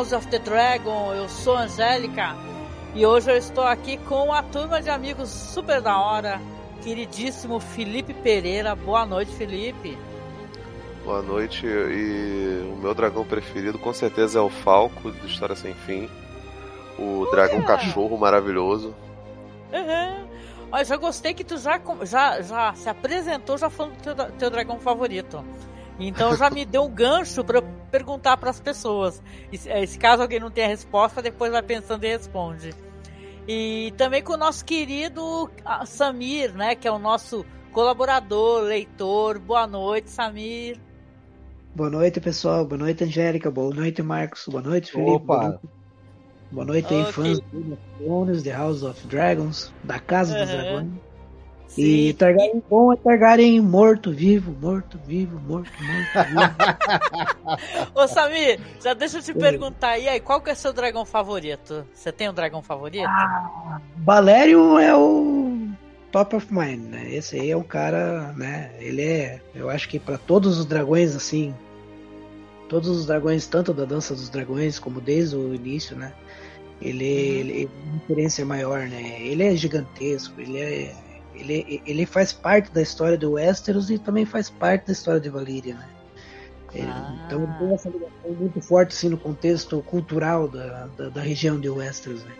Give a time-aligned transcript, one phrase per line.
[0.00, 1.12] House of the Dragon.
[1.12, 2.34] Eu sou Angélica
[2.94, 6.40] e hoje eu estou aqui com a turma de amigos super da hora,
[6.82, 8.74] queridíssimo Felipe Pereira.
[8.74, 9.98] Boa noite, Felipe.
[11.04, 11.66] Boa noite.
[11.66, 16.08] E o meu dragão preferido com certeza é o Falco de História Sem Fim.
[16.98, 18.94] O dragão cachorro maravilhoso.
[19.70, 20.26] Uhum.
[20.72, 24.48] Olha, já gostei que tu já, já, já se apresentou já falando do teu, teu
[24.48, 25.44] dragão favorito.
[26.00, 29.22] Então já me deu um gancho para perguntar para as pessoas.
[29.52, 32.74] E, é, se caso alguém não tenha resposta, depois vai pensando e responde.
[33.46, 35.50] E também com o nosso querido
[35.86, 39.38] Samir, né, que é o nosso colaborador, leitor.
[39.38, 40.78] Boa noite, Samir.
[41.74, 42.64] Boa noite, pessoal.
[42.64, 43.50] Boa noite, Angélica.
[43.50, 44.46] Boa noite, Marcos.
[44.48, 45.10] Boa noite, Felipe.
[45.10, 45.38] Opa.
[45.38, 45.68] Boa noite,
[46.50, 47.04] Boa noite okay.
[47.04, 50.40] aí, fãs do Thrones, The House of Dragons, da Casa uhum.
[50.40, 51.09] dos Dragões.
[51.70, 51.82] Sim.
[51.82, 57.90] E Targaryen bom é Targaryen morto, vivo, morto, vivo, morto, morto, vivo.
[57.94, 61.04] Ô Samir, já deixa eu te perguntar, e aí, qual que é o seu dragão
[61.04, 61.86] favorito?
[61.94, 63.06] Você tem um dragão favorito?
[63.06, 65.68] Ah, Valério é o
[66.10, 67.14] top of mind, né?
[67.14, 68.72] Esse aí é um cara, né?
[68.80, 71.54] Ele é, eu acho que para todos os dragões, assim,
[72.68, 76.12] todos os dragões, tanto da Dança dos Dragões como desde o início, né?
[76.82, 77.40] Ele, uhum.
[77.40, 79.22] ele é uma referência maior, né?
[79.22, 80.94] Ele é gigantesco, ele é
[81.40, 85.28] ele, ele faz parte da história do Westeros e também faz parte da história de
[85.28, 85.88] Valyria, né?
[86.82, 87.22] ah.
[87.26, 91.58] Então ele tem essa ligação muito forte assim, no contexto cultural da, da, da região
[91.58, 92.32] de Westeros, né?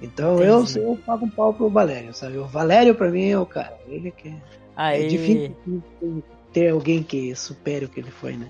[0.00, 2.38] Então eu, eu pago um pau pro Valério, sabe?
[2.38, 3.76] O Valério pra mim é o cara.
[3.88, 4.34] Ele que
[4.76, 5.56] é, é difícil
[6.52, 8.48] ter alguém que supere o que ele foi, né?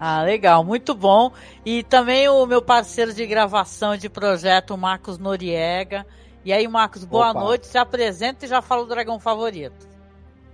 [0.00, 1.32] Ah, legal, muito bom.
[1.64, 6.06] E também o meu parceiro de gravação de projeto, Marcos Noriega.
[6.44, 7.40] E aí, Marcos, boa Opa.
[7.40, 7.66] noite.
[7.66, 9.88] Se apresenta e já fala o dragão favorito.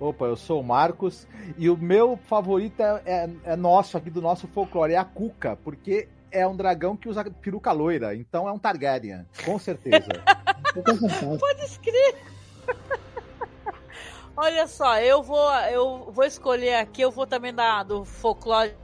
[0.01, 4.21] Opa, eu sou o Marcos e o meu favorito é, é, é, nosso, aqui do
[4.21, 8.53] nosso folclore, é a Cuca, porque é um dragão que usa peruca loira, então é
[8.53, 10.09] um Targaryen, com certeza.
[11.39, 12.17] Pode escrever.
[14.37, 18.75] Olha só, eu vou, eu vou escolher aqui, eu vou também dar do folclore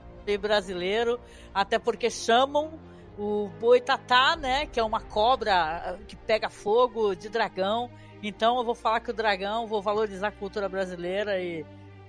[0.41, 1.19] brasileiro,
[1.53, 2.79] até porque chamam
[3.21, 7.91] o boitatá, né, que é uma cobra que pega fogo de dragão.
[8.23, 11.67] Então eu vou falar que o dragão, vou valorizar a cultura brasileira e,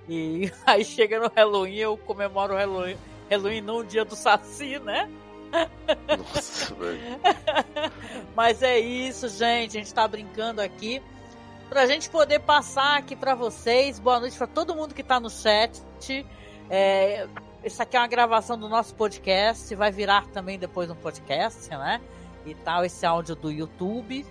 [0.08, 2.96] e aí chega no Halloween, eu comemoro o Halloween,
[3.30, 5.12] Halloween no dia do Saci, né?
[6.18, 6.74] Nossa,
[8.34, 9.78] Mas é isso, gente.
[9.78, 11.02] A gente tá brincando aqui.
[11.68, 14.00] Pra gente poder passar aqui para vocês.
[14.00, 15.82] Boa noite para todo mundo que tá no chat.
[16.70, 17.28] É,
[17.64, 22.02] isso aqui é uma gravação do nosso podcast, vai virar também depois um podcast, né?
[22.46, 24.26] E tal, esse áudio do YouTube.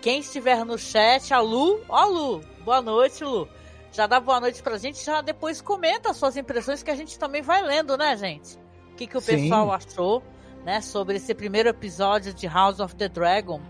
[0.00, 3.48] Quem estiver no chat, a Lu, ó Lu, boa noite, Lu.
[3.90, 7.18] Já dá boa noite pra gente, já depois comenta as suas impressões que a gente
[7.18, 8.56] também vai lendo, né, gente?
[8.92, 9.42] O que, que o Sim.
[9.42, 10.22] pessoal achou,
[10.64, 13.60] né, sobre esse primeiro episódio de House of the Dragon.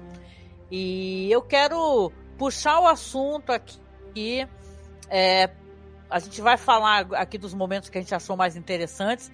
[0.71, 4.47] E eu quero puxar o assunto aqui
[5.09, 5.49] é,
[6.09, 9.31] a gente vai falar aqui dos momentos que a gente achou mais interessantes,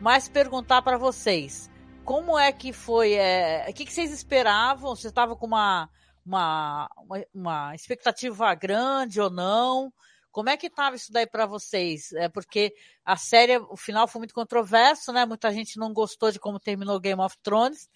[0.00, 1.70] mas perguntar para vocês
[2.04, 4.96] como é que foi, é, o que, que vocês esperavam?
[4.96, 5.88] Vocês estavam com uma,
[6.24, 9.92] uma, uma, uma, expectativa grande ou não?
[10.32, 12.12] Como é que estava isso daí para vocês?
[12.12, 15.26] É porque a série, o final foi muito controverso, né?
[15.26, 17.88] Muita gente não gostou de como terminou Game of Thrones,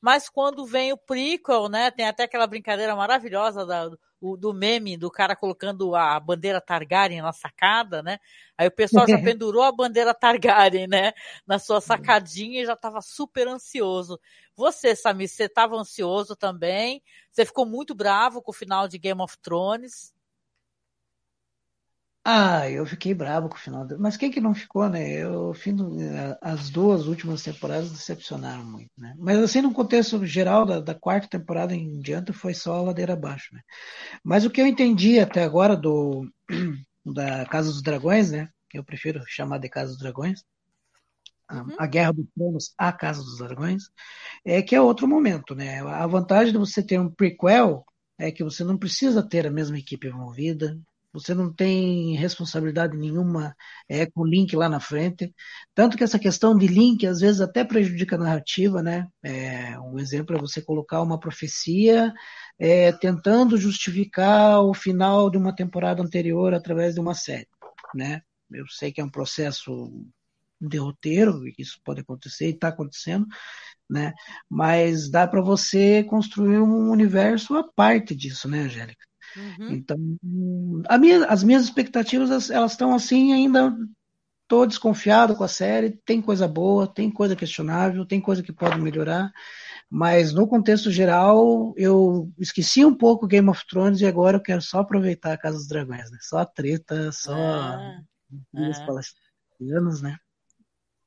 [0.00, 1.90] mas quando vem o prequel, né?
[1.90, 3.88] Tem até aquela brincadeira maravilhosa da,
[4.20, 8.18] o, do meme do cara colocando a bandeira Targaryen na sacada, né?
[8.56, 11.12] Aí o pessoal já pendurou a bandeira Targaryen, né?
[11.46, 14.20] Na sua sacadinha e já estava super ansioso.
[14.54, 17.02] Você, Samir, você estava ansioso também?
[17.30, 20.12] Você ficou muito bravo com o final de Game of Thrones?
[22.22, 23.86] Ah, eu fiquei bravo com o final.
[23.98, 25.10] Mas quem que não ficou, né?
[25.10, 25.98] Eu, fim do...
[25.98, 29.14] Eh, as duas últimas temporadas decepcionaram muito, né?
[29.18, 33.14] Mas assim, no contexto geral da, da, quarta temporada em diante, foi só a ladeira
[33.14, 33.62] abaixo, né?
[34.22, 36.30] Mas o que eu entendi até agora do
[37.04, 38.50] da Casa dos Dragões, né?
[38.72, 40.44] Eu prefiro chamar de Casa dos Dragões,
[41.50, 41.74] uhum.
[41.78, 43.84] a Guerra dos Tronos, a Casa dos Dragões,
[44.44, 45.80] é que é outro momento, né?
[45.80, 47.84] A vantagem de você ter um prequel
[48.18, 50.78] é que você não precisa ter a mesma equipe envolvida,
[51.12, 53.54] você não tem responsabilidade nenhuma
[53.88, 55.34] é, com link lá na frente.
[55.74, 59.08] Tanto que essa questão de link às vezes até prejudica a narrativa, né?
[59.22, 62.12] É, um exemplo é você colocar uma profecia
[62.58, 67.48] é, tentando justificar o final de uma temporada anterior através de uma série,
[67.94, 68.22] né?
[68.50, 69.92] Eu sei que é um processo
[70.60, 73.26] de roteiro, isso pode acontecer e está acontecendo,
[73.88, 74.12] né?
[74.48, 79.09] Mas dá para você construir um universo à parte disso, né, Angélica?
[79.36, 79.72] Uhum.
[79.72, 79.96] Então,
[80.98, 83.76] minha, as minhas expectativas elas estão assim ainda
[84.50, 88.80] tô desconfiado com a série, tem coisa boa, tem coisa questionável, tem coisa que pode
[88.80, 89.30] melhorar,
[89.88, 94.60] mas no contexto geral, eu esqueci um pouco Game of Thrones e agora eu quero
[94.60, 96.18] só aproveitar a Casa dos Dragões, né?
[96.20, 98.00] Só treta, só ah, ah.
[100.02, 100.16] né?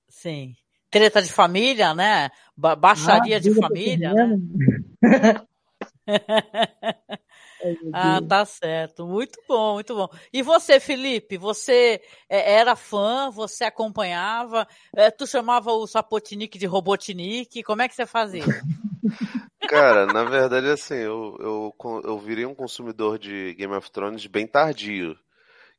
[0.08, 0.56] Sim.
[0.90, 2.30] Treta de família, né?
[2.56, 4.40] Ba baixaria ah, de família, né?
[7.94, 9.06] ah, tá certo.
[9.06, 10.08] Muito bom, muito bom.
[10.32, 16.66] E você, Felipe, você é, era fã, você acompanhava, é, tu chamava o Sapotnik de
[16.66, 18.44] Robotnik, como é que você fazia?
[19.68, 24.46] Cara, na verdade, assim, eu, eu, eu virei um consumidor de Game of Thrones bem
[24.46, 25.18] tardio.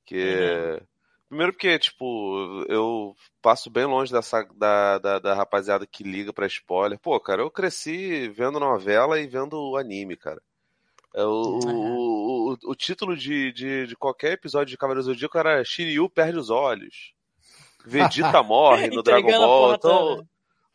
[0.07, 0.87] Que uhum.
[1.35, 6.47] Primeiro porque, tipo, eu passo bem longe dessa, da, da, da rapaziada que liga pra
[6.47, 6.97] spoiler.
[6.99, 10.41] Pô, cara, eu cresci vendo novela e vendo anime, cara.
[11.15, 15.39] É, o, o, o, o, título de, de, de, qualquer episódio de Cavaleiros do Zodíaco
[15.39, 17.15] era Shiryu perde os olhos.
[17.87, 19.75] Vegeta morre no Dragon Ball.
[19.75, 20.27] Então,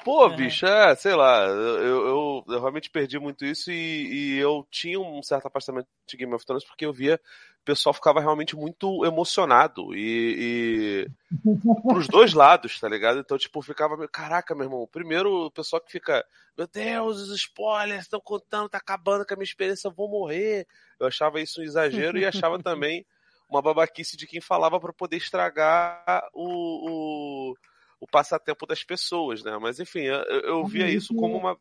[0.04, 0.36] pô, é.
[0.36, 5.00] bicho, é, sei lá, eu, eu, eu, realmente perdi muito isso e, e, eu tinha
[5.00, 7.20] um certo afastamento de Game of Thrones porque eu via
[7.62, 11.12] o pessoal ficava realmente muito emocionado e, e
[11.88, 13.20] pros dois lados, tá ligado?
[13.20, 16.26] Então, tipo, ficava meio, caraca, meu irmão, primeiro o pessoal que fica,
[16.58, 20.66] meu Deus, os spoilers estão contando, tá acabando com a minha experiência, eu vou morrer.
[21.00, 23.06] Eu achava isso um exagero e achava também
[23.50, 27.56] uma babaquice de quem falava para poder estragar o, o,
[28.00, 29.58] o, passatempo das pessoas, né?
[29.60, 31.58] Mas enfim, eu, eu via isso como uma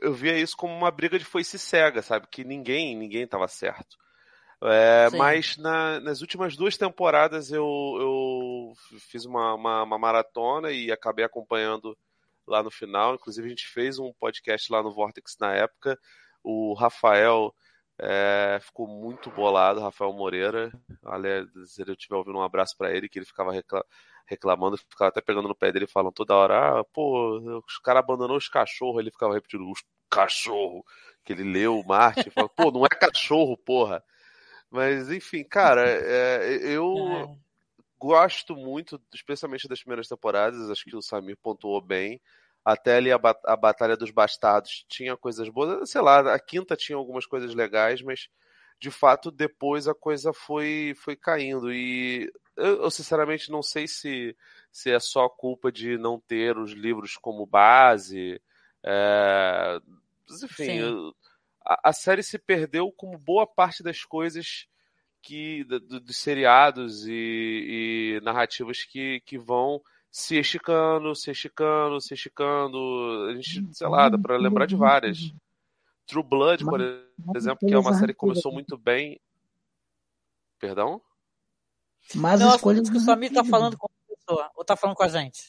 [0.00, 2.26] eu via isso como uma briga de foice cega, sabe?
[2.30, 3.96] Que ninguém, ninguém tava certo.
[4.64, 7.66] É, mas na, nas últimas duas temporadas eu,
[8.00, 11.98] eu fiz uma, uma, uma, maratona e acabei acompanhando
[12.46, 13.14] lá no final.
[13.14, 15.98] Inclusive, a gente fez um podcast lá no Vortex na época.
[16.44, 17.52] O Rafael
[17.98, 20.72] é, ficou muito bolado, Rafael Moreira.
[21.04, 23.88] Aliás, se eu estiver ouvindo um abraço para ele, que ele ficava reclamando,
[24.88, 28.48] ficava até pegando no pé dele, falando toda hora: ah, pô, os caras abandonou os
[28.48, 29.00] cachorros.
[29.00, 29.82] Ele ficava repetindo: os
[30.12, 30.84] cachorro.
[31.24, 34.04] Que ele leu o Marte, falou: pô, não é cachorro, porra.
[34.70, 36.94] Mas, enfim, cara, é, eu
[37.32, 37.36] é.
[37.98, 42.20] gosto muito, especialmente das primeiras temporadas, acho que o Samir pontuou bem.
[42.64, 46.96] Até ali a, a Batalha dos Bastardos tinha coisas boas, sei lá, a quinta tinha
[46.96, 48.28] algumas coisas legais, mas
[48.80, 51.72] de fato depois a coisa foi, foi caindo.
[51.72, 54.36] E eu, eu sinceramente não sei se,
[54.70, 58.40] se é só culpa de não ter os livros como base.
[58.82, 59.80] É,
[60.42, 61.14] enfim, eu,
[61.64, 64.66] a, a, série se perdeu como boa parte das coisas
[65.20, 72.14] que do, dos seriados e, e, narrativas que, que vão se esticando, se esticando, se
[72.14, 73.28] esticando.
[73.30, 75.32] A gente, sei lá, dá pra lembrar de várias.
[76.06, 76.80] True Blood, por
[77.36, 79.20] exemplo, que é uma série que começou muito bem.
[80.58, 81.00] Perdão?
[82.14, 85.04] Mas Não, as que o Samir tá falando com a pessoa, ou tá falando com
[85.04, 85.42] a gente?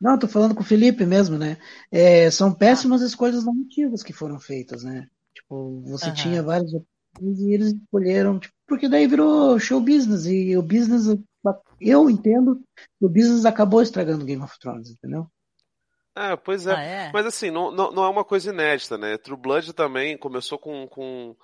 [0.00, 1.58] Não, tô falando com o Felipe mesmo, né?
[1.90, 3.06] É, são péssimas ah.
[3.06, 5.08] escolhas narrativas que foram feitas, né?
[5.34, 6.14] Tipo, você uhum.
[6.14, 6.72] tinha vários
[7.20, 11.16] e eles escolheram, tipo, porque daí virou show business, e o business,
[11.80, 12.60] eu entendo
[12.98, 15.26] que o business acabou estragando Game of Thrones, entendeu?
[16.14, 16.74] É, pois é.
[16.74, 17.10] Ah, é?
[17.12, 19.18] Mas assim, não, não, não, é uma coisa inédita, né?
[19.18, 21.36] True Blood também começou com, com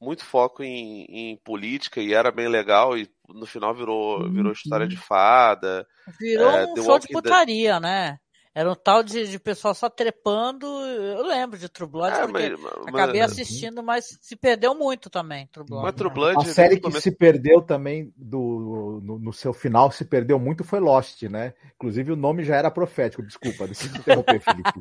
[0.00, 4.88] muito foco em, em política e era bem legal, e no final virou, virou história
[4.88, 5.86] de fada.
[6.18, 8.18] Virou é, um show de putaria, né?
[8.52, 10.66] Era um tal de, de pessoal só trepando.
[10.66, 15.08] Eu lembro de True Blood, é, porque mas, mas, acabei assistindo, mas se perdeu muito
[15.08, 15.84] também, True Blood.
[15.84, 20.04] Mas True Blood a série que se perdeu também do, no, no, seu final, se
[20.04, 21.54] perdeu muito foi Lost, né?
[21.76, 23.22] Inclusive o nome já era profético.
[23.22, 24.80] Desculpa, deixa eu interromper, Felipe.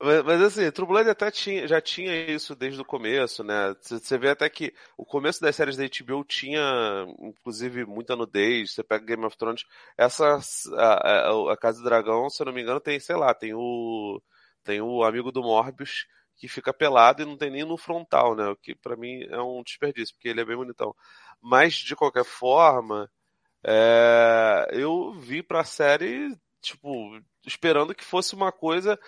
[0.00, 3.76] mas, mas, assim, True Blood até tinha, já tinha isso desde o começo, né?
[3.82, 6.62] Você vê até que o começo das séries da HBO tinha,
[7.20, 8.72] inclusive, muita nudez.
[8.72, 9.66] Você pega Game of Thrones,
[9.98, 10.38] essa
[10.78, 13.52] a, a, a Casa do Dragão, se eu não me engano, tem, sei lá, tem
[13.54, 14.20] o.
[14.62, 18.48] Tem o amigo do Morbius que fica pelado e não tem nem no frontal, né?
[18.48, 20.94] O que para mim é um desperdício, porque ele é bem bonitão.
[21.40, 23.10] Mas, de qualquer forma,
[23.62, 24.66] é...
[24.72, 28.98] eu vi pra série, tipo, esperando que fosse uma coisa.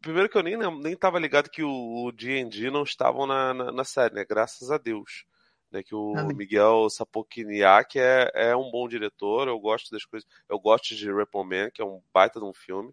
[0.00, 3.84] Primeiro que eu nem, nem tava ligado que o D&D não estavam na, na, na,
[3.84, 4.24] série, né?
[4.24, 5.24] Graças a Deus.
[5.70, 6.36] Né, que o Amém.
[6.36, 11.44] Miguel Sapokiniak é, é um bom diretor, eu gosto das coisas, eu gosto de Repo
[11.44, 12.92] Man, que é um baita de um filme.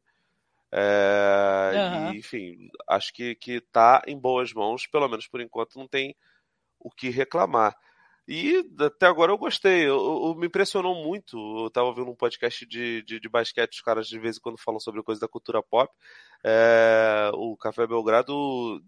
[0.71, 2.13] É, uhum.
[2.13, 6.15] e, enfim, acho que, que tá em boas mãos, pelo menos por enquanto não tem
[6.79, 7.75] o que reclamar.
[8.27, 11.37] E até agora eu gostei, eu, eu, me impressionou muito.
[11.63, 14.57] Eu tava ouvindo um podcast de, de, de, basquete, os caras de vez em quando
[14.57, 15.89] falam sobre coisa da cultura pop.
[16.43, 18.83] É, o Café Belgrado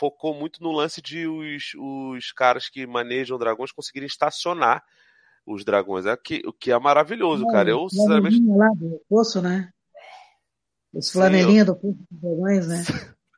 [0.00, 4.82] focou muito no lance de os, os caras que manejam dragões conseguirem estacionar
[5.46, 6.06] os dragões.
[6.06, 7.68] É que, o que é maravilhoso, cara.
[7.68, 8.42] Eu, sinceramente.
[8.46, 9.70] lá do poço, né?
[10.92, 12.82] Os flanelinha do poço dos dragões, né?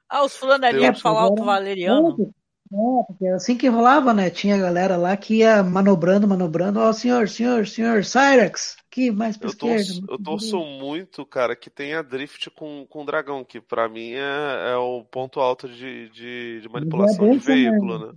[0.09, 2.33] Ah, os flanelinhas pra falar o valeriano.
[2.73, 4.31] É, porque assim que rolava, né?
[4.31, 6.81] Tinha galera lá que ia manobrando, manobrando.
[6.81, 9.85] Ó, oh, senhor, senhor, senhor, Cyrex, aqui mais pra eu esquerda.
[9.85, 14.73] Torço, eu torço muito, cara, que tenha drift com, com dragão, que pra mim é,
[14.73, 18.13] é o ponto alto de, de, de manipulação é de veículo, né?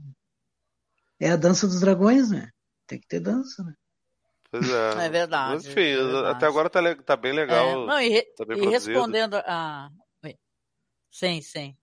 [1.20, 2.50] É a dança dos dragões, né?
[2.88, 3.74] Tem que ter dança, né?
[4.50, 5.06] Pois é.
[5.06, 5.54] É verdade.
[5.56, 6.28] Mas, enfim, é verdade.
[6.28, 7.68] até agora tá, tá bem legal.
[7.68, 9.90] É, não, e, re, tá e respondendo a.
[11.12, 11.76] Sim, sim.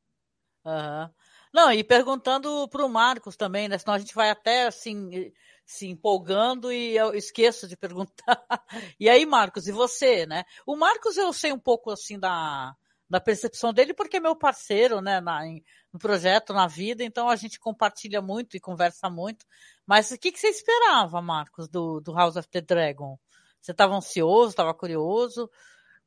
[0.64, 1.09] Uhum.
[1.53, 3.77] Não, e perguntando para o Marcos também, né?
[3.77, 5.33] Senão a gente vai até assim
[5.65, 8.43] se empolgando e eu esqueço de perguntar.
[8.99, 10.45] E aí, Marcos, e você, né?
[10.67, 12.75] O Marcos eu sei um pouco assim da,
[13.09, 17.29] da percepção dele, porque é meu parceiro, né, na, em, no projeto, na vida, então
[17.29, 19.45] a gente compartilha muito e conversa muito.
[19.87, 23.19] Mas o que, que você esperava, Marcos, do, do House of the Dragon?
[23.61, 25.51] Você estava ansioso, estava curioso?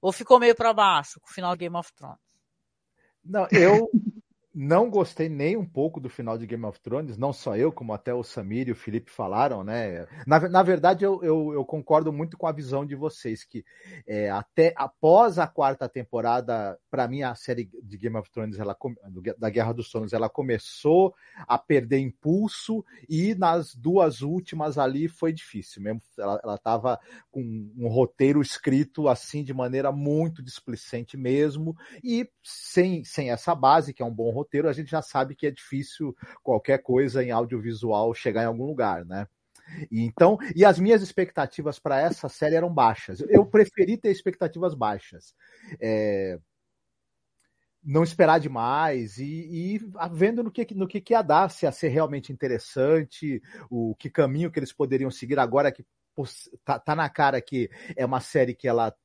[0.01, 2.19] Ou ficou meio para baixo com o final de Game of Thrones?
[3.23, 3.89] Não, eu
[4.55, 7.91] não gostei nem um pouco do final de Game of Thrones, não só eu, como
[7.91, 10.07] até o Samir e o Felipe falaram, né?
[10.25, 13.65] Na, na verdade, eu, eu, eu, concordo muito com a visão de vocês, que
[14.07, 18.77] é, até após a quarta temporada, para mim, a série de Game of Thrones, ela,
[19.37, 25.33] da Guerra dos Tronos, ela começou a perder impulso e nas duas últimas ali foi
[25.33, 26.01] difícil mesmo.
[26.17, 26.97] Ela estava
[27.29, 27.41] com
[27.77, 34.01] um roteiro escrito assim de maneira muito displicente mesmo, e sem, sem essa base, que
[34.01, 37.31] é um bom roteiro roteiro, a gente já sabe que é difícil qualquer coisa em
[37.31, 39.27] audiovisual chegar em algum lugar, né?
[39.91, 43.19] E então, e as minhas expectativas para essa série eram baixas.
[43.27, 45.33] Eu preferi ter expectativas baixas.
[45.81, 46.39] É,
[47.83, 49.79] não esperar demais e, e
[50.11, 54.09] vendo no que, no que, que ia dar, se ia ser realmente interessante, o que
[54.09, 55.85] caminho que eles poderiam seguir agora que
[56.63, 58.95] tá, tá na cara que é uma série que ela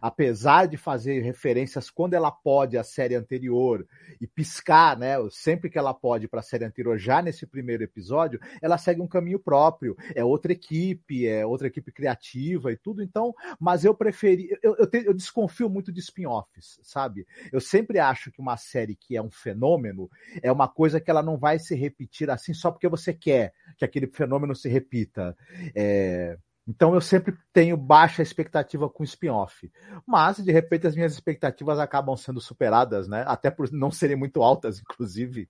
[0.00, 3.86] apesar de fazer referências quando ela pode à série anterior
[4.20, 8.40] e piscar, né, sempre que ela pode para a série anterior, já nesse primeiro episódio,
[8.60, 9.96] ela segue um caminho próprio.
[10.14, 13.02] É outra equipe, é outra equipe criativa e tudo.
[13.02, 17.26] Então, mas eu preferi, eu, eu, te, eu desconfio muito de spin-offs, sabe?
[17.52, 20.08] Eu sempre acho que uma série que é um fenômeno
[20.42, 23.84] é uma coisa que ela não vai se repetir assim só porque você quer que
[23.84, 25.36] aquele fenômeno se repita.
[25.74, 29.70] É então eu sempre tenho baixa expectativa com spin-off.
[30.06, 33.24] Mas, de repente, as minhas expectativas acabam sendo superadas, né?
[33.26, 35.48] Até por não serem muito altas, inclusive.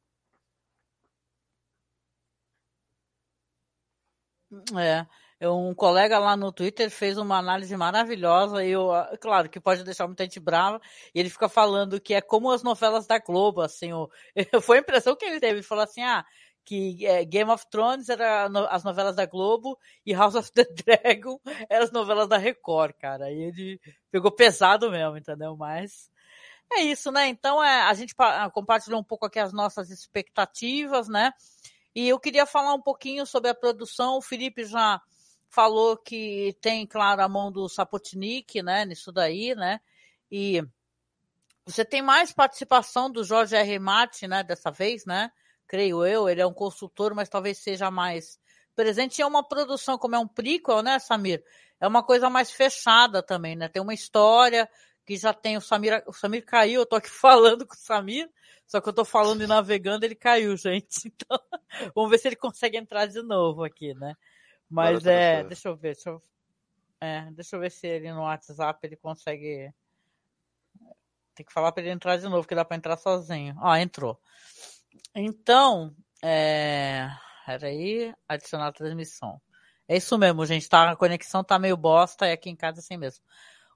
[4.79, 5.07] É.
[5.49, 8.91] Um colega lá no Twitter fez uma análise maravilhosa, e eu,
[9.21, 10.81] claro, que pode deixar muita gente brava,
[11.13, 14.09] e ele fica falando que é como as novelas da Globo, assim, o,
[14.63, 16.25] foi a impressão que ele teve, ele falou assim, ah,
[16.65, 20.65] que é, Game of Thrones era no, as novelas da Globo e House of the
[20.85, 23.27] Dragon eram as novelas da Record, cara.
[23.27, 25.57] Aí ele pegou pesado mesmo, entendeu?
[25.57, 26.11] Mas
[26.73, 27.29] é isso, né?
[27.29, 28.15] Então é, a gente
[28.53, 31.33] compartilhou um pouco aqui as nossas expectativas, né?
[31.95, 34.17] E eu queria falar um pouquinho sobre a produção.
[34.17, 35.01] O Felipe já
[35.49, 38.87] falou que tem, claro, a mão do Sapotnik, né?
[38.87, 39.81] Nisso daí, né?
[40.31, 40.63] E
[41.67, 43.79] você tem mais participação do Jorge R.
[43.79, 44.43] Martin, né?
[44.43, 45.31] Dessa vez, né?
[45.73, 48.39] Creio eu, ele é um consultor, mas talvez seja mais
[48.77, 49.23] presente.
[49.23, 51.43] é uma produção, como é um prequel, né, Samir?
[51.81, 53.71] É uma coisa mais fechada também, né?
[53.71, 54.69] Tem uma história
[55.07, 56.05] que já tem o Samir.
[56.07, 58.31] O Samir caiu, eu tô aqui falando com o Samir,
[58.67, 61.11] só que eu tô falando e navegando, ele caiu, gente.
[61.25, 61.41] Então,
[61.95, 64.15] vamos ver se ele consegue entrar de novo aqui, né?
[64.69, 66.23] Mas é, deixa eu ver, deixa eu,
[67.01, 69.73] é, deixa eu ver se ele no WhatsApp ele consegue.
[71.35, 73.57] Tem que falar para ele entrar de novo, que dá para entrar sozinho.
[73.63, 74.21] Ah, entrou.
[75.15, 77.09] Então, é...
[77.47, 79.41] aí, adicionar a transmissão.
[79.89, 80.69] É isso mesmo, gente.
[80.69, 83.25] Tá, a conexão tá meio bosta e aqui em casa é assim mesmo.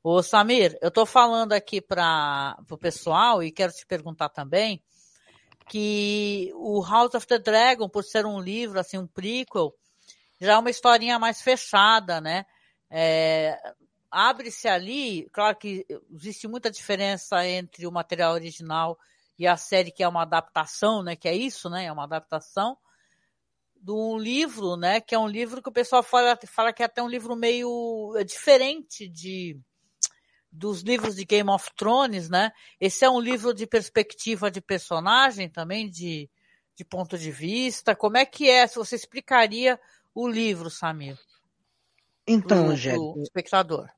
[0.02, 4.83] Ô, Samir, eu tô falando aqui para o pessoal e quero te perguntar também
[5.69, 9.75] que o House of the Dragon, por ser um livro, assim, um prequel,
[10.40, 12.47] já é uma historinha mais fechada, né?
[12.88, 13.59] É,
[14.11, 18.97] Abre-se ali, claro que existe muita diferença entre o material original
[19.38, 21.16] e a série que é uma adaptação, né?
[21.16, 21.87] Que é isso, né?
[21.87, 22.76] É uma adaptação
[23.76, 25.00] de um livro, né?
[25.00, 28.14] Que é um livro que o pessoal fala, fala que é até um livro meio
[28.16, 29.59] é diferente de
[30.50, 32.50] dos livros de Game of Thrones, né?
[32.81, 36.31] Esse é um livro de perspectiva de personagem também, de,
[36.75, 37.95] de ponto de vista.
[37.95, 38.66] Como é que é?
[38.66, 39.78] Se você explicaria
[40.14, 41.19] o livro, Samir?
[42.26, 43.23] Então, Gélio.
[43.23, 43.88] espectador.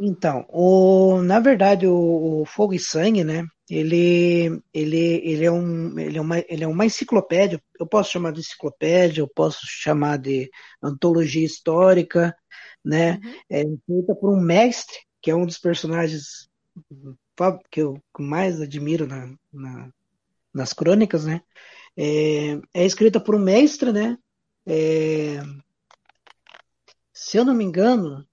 [0.00, 3.44] Então, o, na verdade, o, o Fogo e Sangue, né?
[3.76, 8.32] Ele, ele, ele, é um, ele, é uma, ele é uma enciclopédia, eu posso chamar
[8.32, 10.50] de enciclopédia, eu posso chamar de
[10.82, 12.36] antologia histórica,
[12.84, 13.20] né?
[13.22, 13.34] Uhum.
[13.48, 16.48] É feita por um mestre, que é um dos personagens
[17.70, 19.90] que eu mais admiro na, na
[20.52, 21.42] nas crônicas, né?
[21.96, 24.18] É, é, escrita por um mestre, né?
[24.66, 25.40] É,
[27.12, 28.26] se eu não me engano,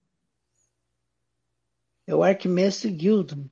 [2.06, 3.48] é o Arquimestre Gildon,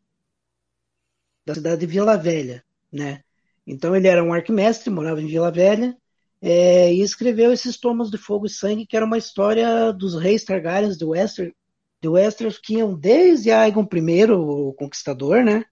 [1.45, 3.21] da cidade de Vila Velha, né?
[3.67, 5.95] Então ele era um arquimestre, morava em Vila Velha,
[6.41, 10.43] é, e escreveu esses Tomos de Fogo e Sangue, que era uma história dos reis
[10.43, 11.53] Targaryens de Wester,
[12.01, 15.65] de Westeros, que iam desde Aegon I, o Conquistador, né?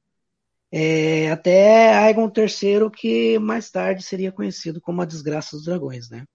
[0.72, 6.26] É, até Aegon III, que mais tarde seria conhecido como a Desgraça dos Dragões, né?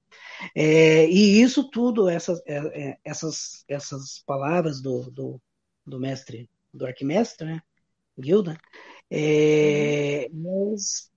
[0.55, 5.43] É, e isso tudo, essas, é, é essas, essas palavras do, do,
[5.85, 7.63] do mestre, do arquimestre, né?
[8.21, 8.59] Guilda,
[9.11, 11.11] é, mas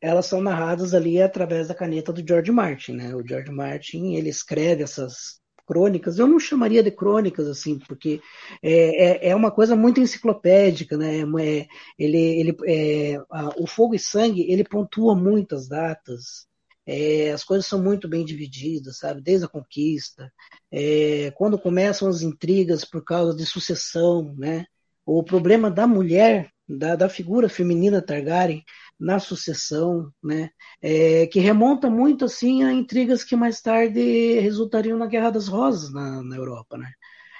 [0.00, 3.14] elas são narradas ali através da caneta do George Martin, né?
[3.14, 6.18] O George Martin ele escreve essas crônicas.
[6.18, 8.20] Eu não chamaria de crônicas assim, porque
[8.62, 11.20] é, é, é uma coisa muito enciclopédica, né?
[11.20, 11.66] É,
[11.98, 16.46] ele, ele, é, a, o Fogo e Sangue ele pontua muitas datas.
[16.84, 19.20] É, as coisas são muito bem divididas, sabe?
[19.20, 20.32] Desde a conquista,
[20.70, 24.66] é, quando começam as intrigas por causa de sucessão, né?
[25.04, 28.64] O problema da mulher da, da figura feminina Targaryen
[28.98, 35.06] na sucessão, né, é, que remonta muito assim a intrigas que mais tarde resultariam na
[35.06, 36.92] Guerra das Rosas na, na Europa, né?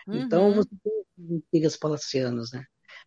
[0.09, 0.51] Então, uhum.
[0.51, 2.65] Então você tem intrigas palacianas, né?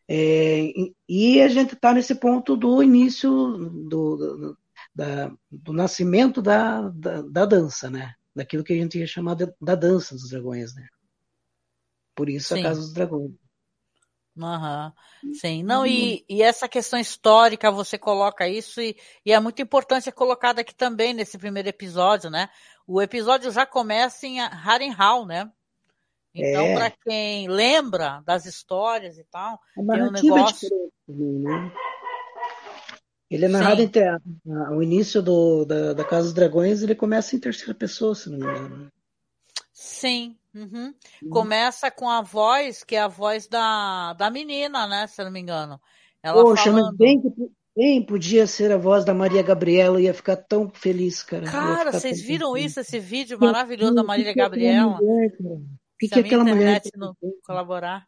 [0.08, 0.72] É,
[1.10, 4.58] e a gente está nesse ponto do início do, do,
[4.94, 8.14] da, do nascimento da, da, da, dança, né?
[8.36, 10.88] Daquilo que a gente ia chamar de, da dança dos dragões, né?
[12.16, 12.62] Por isso Sim.
[12.62, 13.32] a Casa dos Dragões.
[14.38, 15.34] Uhum.
[15.34, 16.26] Sim, não, e, uhum.
[16.30, 20.76] e essa questão histórica, você coloca isso, e, e é muito importante é colocado aqui
[20.76, 22.50] também nesse primeiro episódio, né?
[22.86, 25.50] O episódio já começa em Harrenhal, né?
[26.34, 26.76] Então, é.
[26.76, 30.92] para quem lembra das histórias e tal, tem um é negócio.
[31.08, 31.72] É né?
[33.32, 33.84] Ele é narrado Sim.
[33.84, 37.74] entre a, a, o início do, da, da Casa dos Dragões, ele começa em terceira
[37.74, 38.92] pessoa, se não me engano.
[39.72, 40.94] Sim, Uhum.
[41.22, 41.30] Uhum.
[41.30, 45.06] Começa com a voz, que é a voz da, da menina, né?
[45.06, 45.80] Se eu não me engano.
[46.24, 46.86] Ela Poxa, falando...
[46.86, 47.22] mas bem,
[47.76, 51.46] bem podia ser a voz da Maria Gabriela, ia ficar tão feliz, cara.
[51.46, 52.72] Cara, vocês viram feliz.
[52.72, 54.98] isso, esse vídeo maravilhoso da Maria Gabriela?
[54.98, 57.16] O que, que aquela mulher não
[57.46, 58.08] colaborar.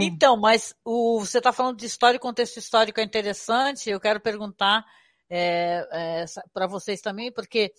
[0.00, 3.90] então, mas o, você está falando de história e contexto histórico é interessante.
[3.90, 4.84] Eu quero perguntar
[5.28, 7.72] é, é, para vocês também, porque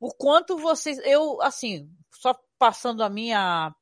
[0.00, 3.72] o quanto vocês, eu assim, só passando a minha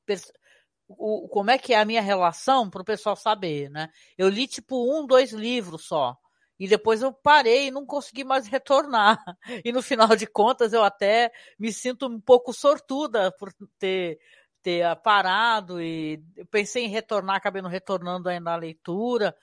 [0.88, 3.90] o, como é que é a minha relação para o pessoal saber, né?
[4.16, 6.16] Eu li tipo um, dois livros só.
[6.58, 9.22] E depois eu parei e não consegui mais retornar.
[9.64, 14.18] E no final de contas eu até me sinto um pouco sortuda por ter,
[14.62, 19.36] ter parado e pensei em retornar, acabei não retornando ainda a leitura.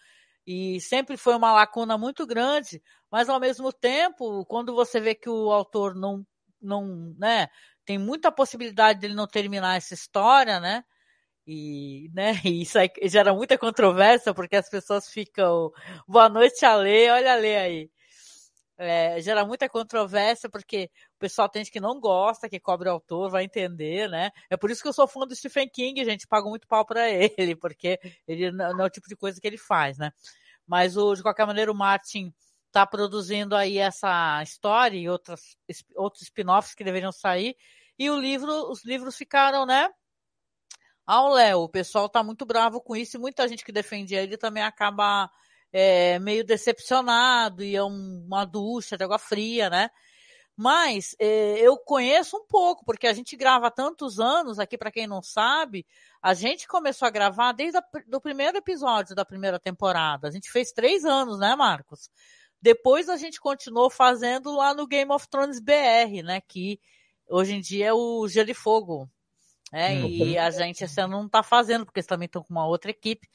[0.46, 5.30] E sempre foi uma lacuna muito grande, mas ao mesmo tempo, quando você vê que
[5.30, 6.26] o autor não,
[6.62, 7.48] não, né,
[7.86, 10.84] tem muita possibilidade dele não terminar essa história, né?
[11.46, 15.72] E, né, e isso aí gera muita controvérsia, porque as pessoas ficam,
[16.08, 17.92] boa noite, Ale, olha a Lê aí.
[18.78, 22.94] É, gera muita controvérsia, porque o pessoal tem gente que não gosta, que cobre o
[22.94, 24.32] autor, vai entender, né?
[24.50, 27.08] É por isso que eu sou fã do Stephen King, gente, pago muito pau para
[27.38, 30.12] ele, porque ele não é o tipo de coisa que ele faz, né?
[30.66, 32.34] Mas o, de qualquer maneira, o Martin
[32.74, 35.56] está produzindo aí essa história e outras,
[35.96, 37.56] outros spin-offs que deveriam sair.
[38.00, 39.88] E o livro, os livros ficaram, né?
[41.06, 41.60] Ao Léo.
[41.60, 45.30] O pessoal está muito bravo com isso e muita gente que defendia ele também acaba
[45.72, 49.90] é, meio decepcionado e é um, uma ducha de água fria, né?
[50.56, 54.92] Mas é, eu conheço um pouco, porque a gente grava há tantos anos aqui, para
[54.92, 55.86] quem não sabe,
[56.22, 57.80] a gente começou a gravar desde
[58.14, 60.28] o primeiro episódio da primeira temporada.
[60.28, 62.10] A gente fez três anos, né, Marcos?
[62.64, 66.40] Depois a gente continuou fazendo lá no Game of Thrones BR, né?
[66.40, 66.80] Que
[67.28, 69.10] hoje em dia é o Gelo de Fogo.
[69.70, 69.96] Né?
[69.96, 70.08] Hum.
[70.08, 72.90] E a gente esse ano não está fazendo, porque eles também estão com uma outra
[72.90, 73.30] equipe.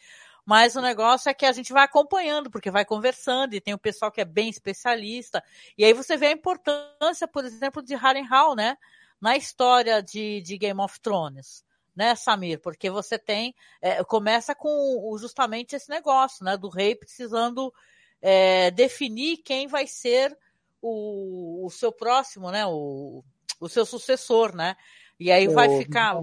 [0.47, 3.79] Mas o negócio é que a gente vai acompanhando, porque vai conversando, e tem o
[3.79, 5.45] pessoal que é bem especialista.
[5.77, 8.79] E aí você vê a importância, por exemplo, de Harrenhal, né?
[9.21, 11.63] Na história de, de Game of Thrones
[11.95, 12.61] né, Samir?
[12.61, 17.75] Porque você tem, é, começa com justamente esse negócio, né, do rei precisando
[18.21, 20.37] é, definir quem vai ser
[20.81, 22.67] o, o, seu próximo, né?
[22.67, 23.25] O,
[23.61, 24.77] o seu sucessor, né?
[25.19, 26.21] E aí vai o, ficar.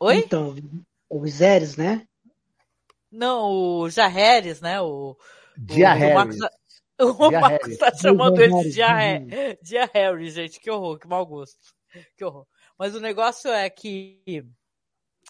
[0.00, 0.16] Oi?
[0.16, 0.54] Então,
[1.08, 2.06] o Viserys, né?
[3.10, 4.80] Não, o Jaehaerys, né?
[4.80, 5.16] O,
[5.56, 6.38] Dia Harris.
[6.98, 10.60] O Marcos tá chamando ele de Dia, Dia Harris, gente.
[10.60, 11.74] Que horror, que mau gosto.
[12.16, 12.46] Que horror.
[12.78, 14.22] Mas o negócio é que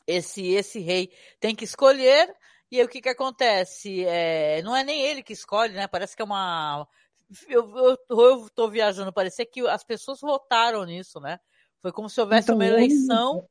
[0.06, 2.34] esse, esse rei tem que escolher,
[2.72, 4.02] e aí o que que acontece?
[4.06, 5.86] É, não é nem ele que escolhe, né?
[5.86, 6.88] Parece que é uma.
[7.46, 11.38] Eu, eu, eu tô viajando, parecia que as pessoas votaram nisso, né?
[11.82, 13.46] Foi como se houvesse então, uma eleição.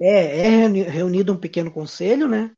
[0.00, 2.52] É, é reunido um pequeno conselho, né?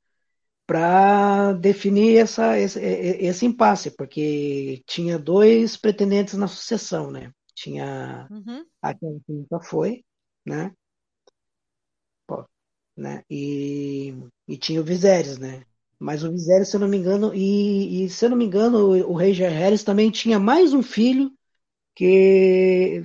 [0.67, 7.31] para definir essa, esse, esse, impasse, porque tinha dois pretendentes na sucessão, né?
[7.55, 8.65] Tinha uhum.
[8.81, 10.03] aquele que nunca foi,
[10.47, 10.73] né?
[12.27, 12.49] Pô,
[12.97, 13.23] né?
[13.29, 14.15] E,
[14.49, 15.67] e tinha o Viserys, né?
[16.03, 18.91] Mas o Viserys, se eu não me engano, e, e se eu não me engano,
[18.91, 21.31] o, o rei Jaehaerys também tinha mais um filho
[21.95, 23.05] que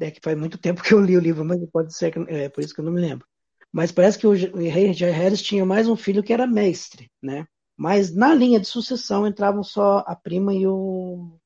[0.00, 2.48] é que faz muito tempo que eu li o livro, mas pode ser que, é
[2.48, 3.26] por isso que eu não me lembro.
[3.72, 7.44] Mas parece que o rei Jaehaerys tinha mais um filho que era mestre, né?
[7.76, 11.36] Mas na linha de sucessão entravam só a prima e o,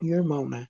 [0.00, 0.68] e o irmão, né?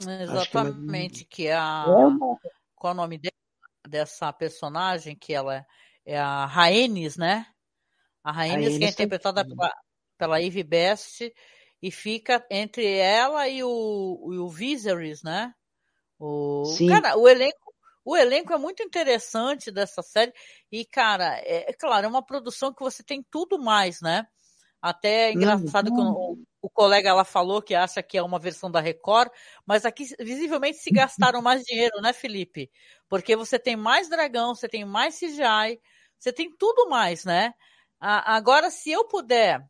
[0.00, 1.86] Exatamente, que, que é a.
[1.88, 3.32] É Qual é o nome de...
[3.88, 5.16] dessa personagem?
[5.16, 5.64] Que ela
[6.06, 7.46] é, a Rhaenys, né?
[8.22, 9.72] A Rhaenys, que é interpretada pela,
[10.16, 11.32] pela Ivy Best,
[11.82, 15.52] e fica entre ela e o, e o Viserys, né?
[16.18, 16.88] O, Sim.
[16.88, 17.66] Cara, o elenco
[18.06, 20.32] o elenco é muito interessante dessa série
[20.70, 24.24] e, cara, é, é claro, é uma produção que você tem tudo mais, né?
[24.80, 25.96] Até é engraçado uhum.
[25.96, 29.32] que o, o, colega lá falou que acha que é uma versão da Record,
[29.66, 32.70] mas aqui visivelmente se gastaram mais dinheiro, né, Felipe?
[33.08, 35.80] Porque você tem mais dragão, você tem mais CGI,
[36.18, 37.52] você tem tudo mais, né?
[37.98, 39.64] agora, se eu puder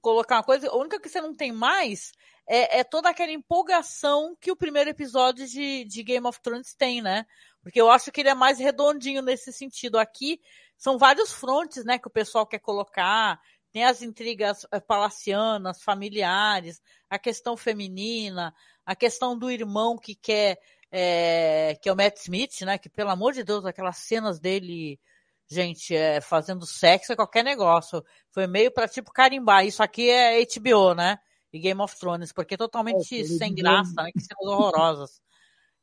[0.00, 2.12] colocar uma coisa, a única que você não tem mais
[2.46, 7.02] é, é toda aquela empolgação que o primeiro episódio de, de Game of Thrones tem,
[7.02, 7.26] né?
[7.62, 9.98] Porque eu acho que ele é mais redondinho nesse sentido.
[9.98, 10.40] Aqui
[10.76, 13.40] são vários frontes, né, que o pessoal quer colocar.
[13.72, 18.54] Tem as intrigas eh, palacianas, familiares, a questão feminina,
[18.84, 20.58] a questão do irmão que quer,
[20.92, 25.00] é, que é o Matt Smith, né, que pelo amor de Deus, aquelas cenas dele,
[25.48, 28.02] gente, é, fazendo sexo é qualquer negócio.
[28.30, 29.66] Foi meio para tipo carimbar.
[29.66, 31.18] Isso aqui é HBO, né?
[31.52, 34.10] E Game of Thrones, porque é totalmente é, sem graça, né?
[34.12, 35.24] Que cenas horrorosas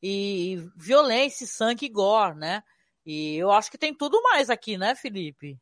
[0.02, 2.64] e violência, sangue e gore, né?
[3.06, 5.58] E eu acho que tem tudo mais aqui, né, Felipe?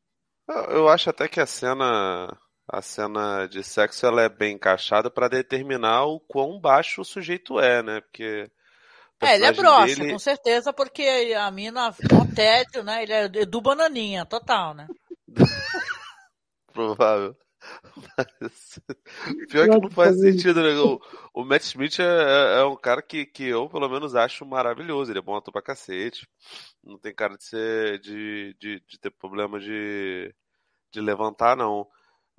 [0.69, 2.37] Eu acho até que a cena
[2.71, 7.59] a cena de sexo ela é bem encaixada para determinar o quão baixo o sujeito
[7.59, 8.01] é, né?
[8.01, 8.49] Porque
[9.21, 10.11] é, ele é broxa, dele...
[10.11, 13.03] com certeza, porque a mina com tédio, né?
[13.03, 14.87] Ele é do bananinha, total, né?
[16.73, 17.35] Provável.
[18.17, 18.79] Mas,
[19.49, 20.73] pior que não faz sentido, né?
[20.79, 20.99] O,
[21.33, 25.11] o Matt Smith é, é, é, um cara que, que eu, pelo menos, acho maravilhoso.
[25.11, 26.27] Ele é bom ator pra cacete.
[26.83, 27.99] Não tem cara de ser.
[27.99, 30.33] de, de, de ter problema de,
[30.91, 31.87] de levantar, não.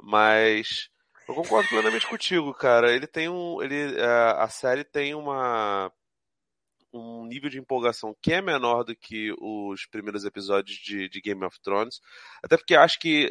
[0.02, 0.88] Mas.
[1.28, 2.92] Eu concordo plenamente contigo, cara.
[2.92, 3.62] Ele tem um.
[3.62, 4.06] Ele, é,
[4.38, 5.92] a série tem uma.
[6.92, 11.44] Um nível de empolgação que é menor do que os primeiros episódios de, de Game
[11.44, 12.00] of Thrones.
[12.42, 13.30] Até porque acho que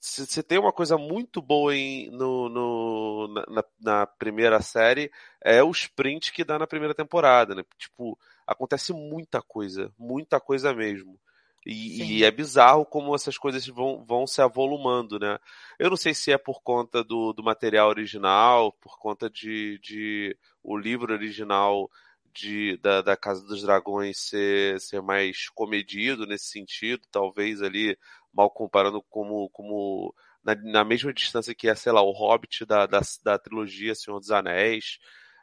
[0.00, 5.10] você tem uma coisa muito boa em, no, no na, na, primeira série,
[5.42, 7.64] é o sprint que dá na primeira temporada, né?
[7.76, 11.18] Tipo, acontece muita coisa, muita coisa mesmo.
[11.66, 15.38] E, e, é bizarro como essas coisas vão, vão se avolumando, né?
[15.78, 20.36] Eu não sei se é por conta do, do material original, por conta de, de
[20.62, 21.90] o livro original
[22.38, 27.98] de, da, da Casa dos Dragões ser, ser mais comedido nesse sentido, talvez ali
[28.32, 32.86] mal comparando como, como na, na, mesma distância que é, sei lá, o Hobbit da,
[32.86, 34.98] da, da trilogia Senhor dos Anéis.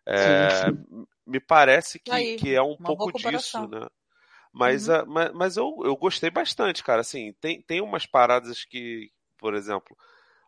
[0.05, 1.05] É, sim, sim.
[1.27, 3.88] Me parece que, Aí, que é um pouco disso, né?
[4.53, 5.05] Mas, uhum.
[5.08, 7.01] mas, mas eu, eu gostei bastante, cara.
[7.01, 9.97] Assim, tem, tem umas paradas que, por exemplo,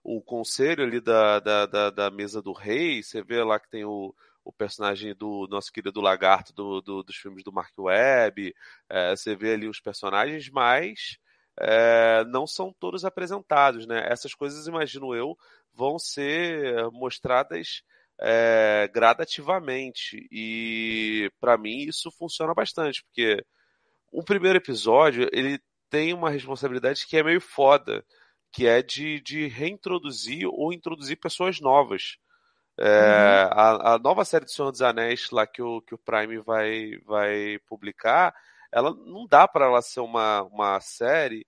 [0.01, 3.83] o conselho ali da, da, da, da mesa do rei, você vê lá que tem
[3.83, 4.15] o,
[4.47, 8.55] o personagem do nosso querido lagarto do, do, dos filmes do Mark Webb,
[8.89, 11.17] é, você vê ali os personagens, mas
[11.59, 14.07] é, não são todos apresentados, né?
[14.09, 15.37] Essas coisas, imagino eu,
[15.73, 17.83] vão ser mostradas
[18.19, 23.43] é, gradativamente e para mim isso funciona bastante, porque
[24.11, 28.03] o primeiro episódio ele tem uma responsabilidade que é meio foda,
[28.51, 32.17] que é de, de reintroduzir ou introduzir pessoas novas.
[32.79, 33.59] É, uhum.
[33.59, 36.97] a, a, nova série de Senhor dos Anéis lá que o, que o Prime vai,
[37.05, 38.35] vai publicar,
[38.71, 41.45] ela não dá para ela ser uma, uma série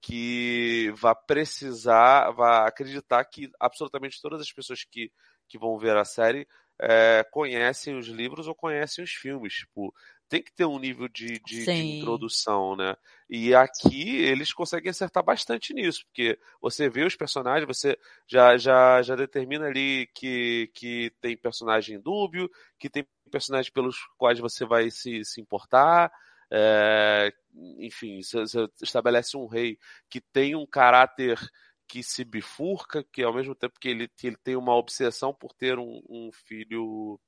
[0.00, 5.12] que vá precisar, vá acreditar que absolutamente todas as pessoas que,
[5.46, 6.48] que vão ver a série
[6.80, 9.52] é, conhecem os livros ou conhecem os filmes.
[9.54, 9.92] Tipo,
[10.30, 12.96] tem que ter um nível de, de, de, introdução, né?
[13.28, 19.02] E aqui eles conseguem acertar bastante nisso, porque você vê os personagens, você já, já,
[19.02, 24.88] já determina ali que, que tem personagem dúbio, que tem personagens pelos quais você vai
[24.88, 26.12] se, se importar.
[26.48, 27.32] É,
[27.80, 31.40] enfim, você, estabelece um rei que tem um caráter
[31.88, 35.52] que se bifurca, que ao mesmo tempo que ele, que ele tem uma obsessão por
[35.52, 37.18] ter um, um filho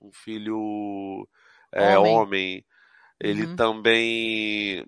[0.00, 1.28] um filho
[1.74, 2.14] é, homem.
[2.14, 2.66] homem.
[3.20, 3.56] Ele uhum.
[3.56, 4.86] também.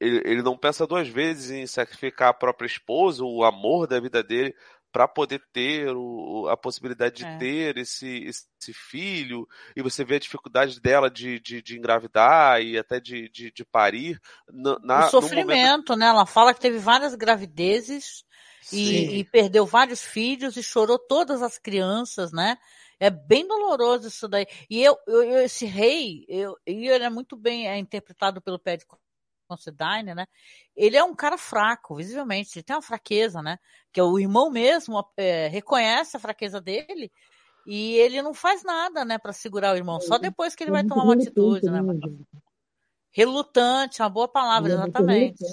[0.00, 4.22] Ele, ele não pensa duas vezes em sacrificar a própria esposa, o amor da vida
[4.22, 4.54] dele,
[4.92, 7.38] para poder ter o, a possibilidade de é.
[7.38, 12.78] ter esse, esse filho, e você vê a dificuldade dela de, de, de engravidar e
[12.78, 14.20] até de, de, de parir.
[14.52, 15.96] Na, o sofrimento, momento...
[15.96, 16.06] né?
[16.06, 18.22] Ela fala que teve várias gravidezes
[18.70, 22.56] e, e, perdeu vários filhos e chorou todas as crianças, né?
[22.98, 24.46] É bem doloroso isso daí.
[24.68, 28.84] E eu, eu esse rei, eu, e ele é muito bem é interpretado pelo Paddy
[29.48, 30.26] Considine, né?
[30.74, 32.56] Ele é um cara fraco, visivelmente.
[32.56, 33.58] Ele tem uma fraqueza, né?
[33.92, 37.10] Que o irmão mesmo é, reconhece a fraqueza dele
[37.66, 40.00] e ele não faz nada, né, para segurar o irmão.
[40.00, 41.80] Só depois que ele vai tomar uma atitude, né?
[43.12, 45.44] Né relutante, uma boa palavra, ele é exatamente.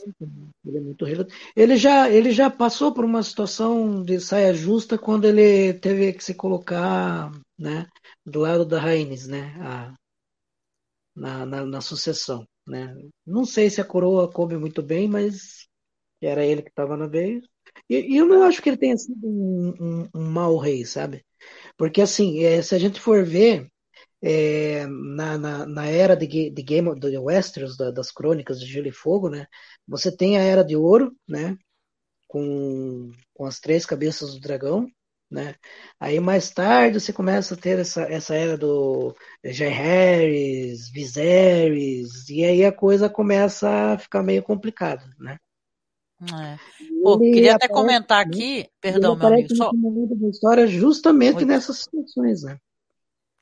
[0.66, 1.52] ele é muito relutante.
[1.56, 6.24] Ele já, ele já passou por uma situação de saia justa quando ele teve que
[6.24, 7.86] se colocar, né,
[8.26, 9.94] do lado da Raines, né, a,
[11.16, 12.96] na, na, na, sucessão, né.
[13.26, 15.68] Não sei se a coroa coube muito bem, mas
[16.22, 17.44] era ele que estava na vez.
[17.90, 21.26] E, e, eu não acho que ele tenha sido um, um, um mau rei, sabe?
[21.78, 23.70] Porque assim, é, se a gente for ver,
[24.22, 28.66] é, na, na, na, era de, de Game of the Westeros, da, das crônicas de
[28.66, 29.48] Gelo e Fogo, né?
[29.88, 31.58] Você tem a Era de Ouro, né?
[32.28, 34.88] Com, com as três cabeças do dragão,
[35.32, 35.56] né?
[36.00, 42.66] Aí mais tarde você começa a ter essa, essa era do Jaehaerys, Viserys, e aí
[42.66, 45.38] a coisa começa a ficar meio complicada, né?
[46.22, 46.58] É.
[47.02, 48.32] Pô, queria até comentar né?
[48.32, 49.56] aqui, perdão, meu amigo.
[49.56, 49.72] Só...
[49.72, 51.48] da história justamente Muito...
[51.48, 52.58] nessas situações, né?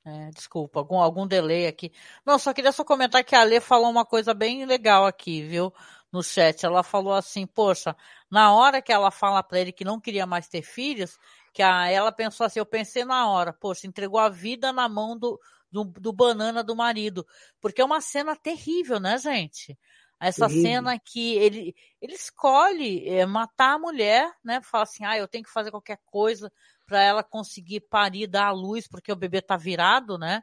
[0.10, 1.92] É, desculpa, algum, algum delay aqui.
[2.26, 5.74] Não, só queria só comentar que a Lê falou uma coisa bem legal aqui, viu?
[6.14, 6.66] No chat.
[6.66, 7.94] Ela falou assim, poxa,
[8.32, 11.20] na hora que ela fala para ele que não queria mais ter filhos,
[11.52, 15.18] que a, ela pensou assim, eu pensei na hora, poxa, entregou a vida na mão
[15.18, 15.38] do,
[15.70, 17.28] do, do banana do marido.
[17.60, 19.78] Porque é uma cena terrível, né, gente?
[20.22, 24.62] Essa cena que ele, ele escolhe é, matar a mulher, né?
[24.62, 26.50] Fala assim, ah, eu tenho que fazer qualquer coisa
[26.88, 30.42] para ela conseguir parir, dar a luz, porque o bebê está virado, né?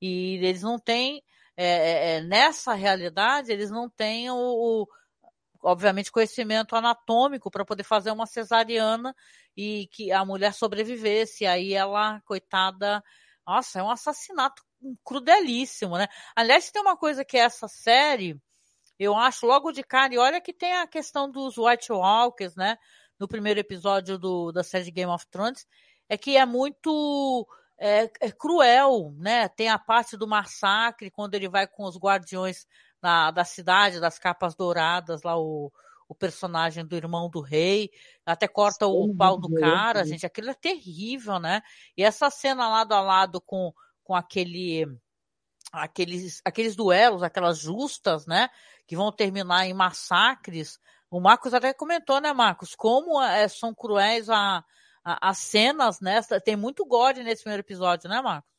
[0.00, 1.22] E eles não têm,
[1.56, 4.86] é, é, é, nessa realidade, eles não têm o, o
[5.62, 9.14] obviamente, conhecimento anatômico para poder fazer uma cesariana
[9.56, 11.46] e que a mulher sobrevivesse.
[11.46, 13.02] Aí ela, coitada,
[13.46, 14.62] nossa, é um assassinato
[15.02, 16.06] crudelíssimo, né?
[16.36, 18.38] Aliás, tem uma coisa que essa série,
[18.98, 22.76] eu acho logo de cara, e olha que tem a questão dos White Walkers, né?
[23.18, 25.66] no primeiro episódio do, da série Game of Thrones,
[26.08, 27.46] é que é muito
[27.78, 29.48] é, é, cruel, né?
[29.48, 32.66] Tem a parte do massacre, quando ele vai com os guardiões
[33.02, 35.72] na, da cidade, das capas douradas, lá o,
[36.08, 37.90] o personagem do irmão do rei,
[38.24, 41.62] até corta o, pau do cara, gente, aquilo é terrível, né?
[41.96, 44.86] E essa cena lado a lado com, com aquele
[45.72, 48.48] aqueles, aqueles duelos, aquelas justas, né?
[48.86, 50.78] Que vão terminar em massacres,
[51.10, 54.64] o Marcos até comentou, né, Marcos, como é, são cruéis a,
[55.06, 56.20] as cenas, né?
[56.44, 58.50] Tem muito gore nesse primeiro episódio, né, Marcos?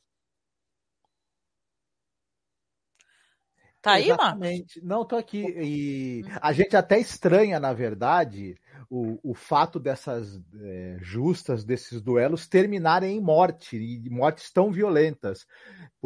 [3.81, 4.79] Tá aí, Exatamente.
[4.79, 4.83] Marcos?
[4.83, 5.45] Não, tô aqui.
[5.45, 8.55] E a gente até estranha, na verdade,
[8.89, 15.45] o, o fato dessas é, justas, desses duelos, terminarem em morte, e mortes tão violentas.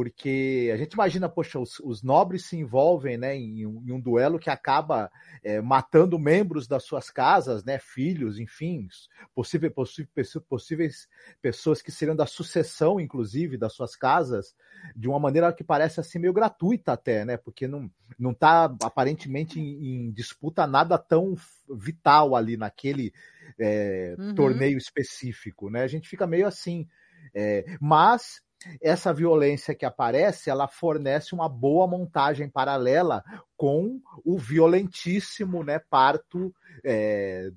[0.01, 4.01] Porque a gente imagina, poxa, os, os nobres se envolvem né, em, um, em um
[4.01, 5.11] duelo que acaba
[5.43, 8.87] é, matando membros das suas casas, né, filhos, enfim,
[9.35, 11.07] possíveis, possíveis, possíveis
[11.39, 14.55] pessoas que seriam da sucessão, inclusive, das suas casas,
[14.95, 17.37] de uma maneira que parece assim meio gratuita até, né?
[17.37, 17.87] Porque não
[18.17, 21.35] não está aparentemente em, em, disputa nada tão
[21.69, 23.13] vital ali naquele
[23.59, 24.33] é, uhum.
[24.33, 25.83] torneio específico, né?
[25.83, 26.87] A gente fica meio assim,
[27.35, 28.41] é, mas
[28.82, 33.24] essa violência que aparece, ela fornece uma boa montagem paralela
[33.58, 37.52] com o violentíssimo, né, parto é,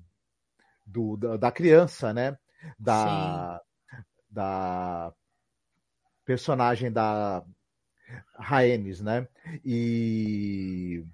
[0.85, 2.37] do, da, da, criança, né,
[2.79, 3.61] da,
[4.29, 5.13] da
[6.23, 7.43] personagem da
[8.37, 9.27] Raenes, né,
[9.63, 11.05] e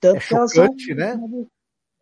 [0.00, 1.16] tanto é chocante, né?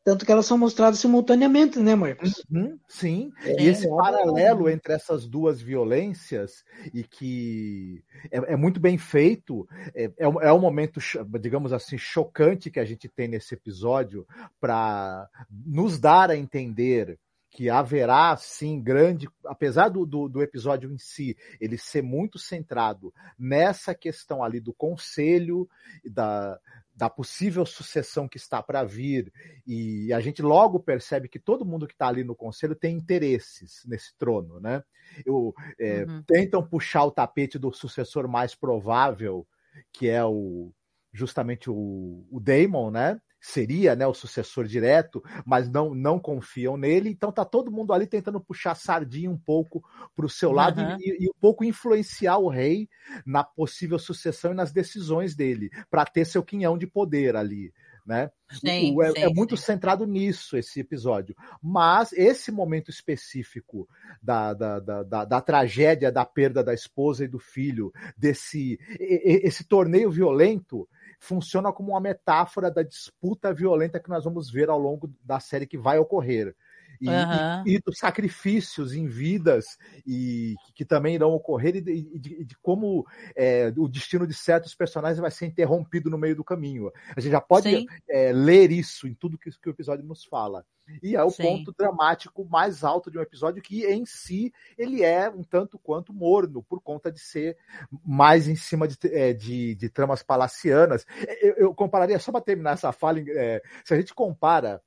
[0.02, 2.42] Tanto que elas são mostradas simultaneamente, né, Marcos?
[2.50, 3.30] Uhum, sim.
[3.44, 4.72] É, e esse é, paralelo é.
[4.72, 10.58] entre essas duas violências e que é, é muito bem feito, é, é, é, um
[10.58, 11.00] momento,
[11.38, 14.26] digamos assim, chocante que a gente tem nesse episódio
[14.58, 17.18] para nos dar a entender
[17.50, 23.12] que haverá sim grande, apesar do, do, do, episódio em si ele ser muito centrado
[23.36, 25.68] nessa questão ali do conselho
[26.04, 26.58] da,
[26.94, 29.32] da possível sucessão que está para vir,
[29.66, 33.82] e a gente logo percebe que todo mundo que está ali no conselho tem interesses
[33.84, 34.84] nesse trono, né?
[35.26, 36.22] Eu, é, uhum.
[36.22, 39.44] Tentam puxar o tapete do sucessor mais provável,
[39.92, 40.72] que é o
[41.12, 43.20] justamente o, o Daemon, né?
[43.40, 47.10] Seria né, o sucessor direto, mas não, não confiam nele.
[47.10, 49.82] Então tá todo mundo ali tentando puxar sardinha um pouco
[50.14, 50.96] para o seu lado uhum.
[51.00, 52.88] e, e, um pouco influenciar o rei
[53.24, 57.72] na possível sucessão e nas decisões dele, para ter seu quinhão de poder ali.
[58.06, 58.30] Né?
[58.50, 59.64] Sim, o, é, sim, é, muito sim.
[59.64, 61.36] centrado nisso esse episódio.
[61.62, 63.88] Mas esse momento específico
[64.20, 69.64] da, da, da, da, da tragédia da perda da esposa e do filho, desse esse
[69.64, 70.88] torneio violento,
[71.20, 75.66] funciona como uma metáfora da disputa violenta que nós vamos ver ao longo da série
[75.66, 76.56] que vai ocorrer.
[77.00, 77.62] E, uhum.
[77.66, 82.58] e, e, dos sacrifícios em vidas e que, também irão ocorrer e de, de, de
[82.60, 86.92] como é, o destino de certos personagens vai ser interrompido no meio do caminho.
[87.16, 90.64] A gente já pode é, ler isso em tudo que, que, o episódio nos fala.
[91.02, 91.44] E é o Sim.
[91.44, 96.12] ponto dramático mais alto de um episódio que em si ele é um tanto quanto
[96.12, 97.56] morno por conta de ser
[98.04, 101.06] mais em cima de, é, de, de tramas palacianas.
[101.40, 104.82] Eu, eu, compararia só para terminar essa fala, é, se a gente compara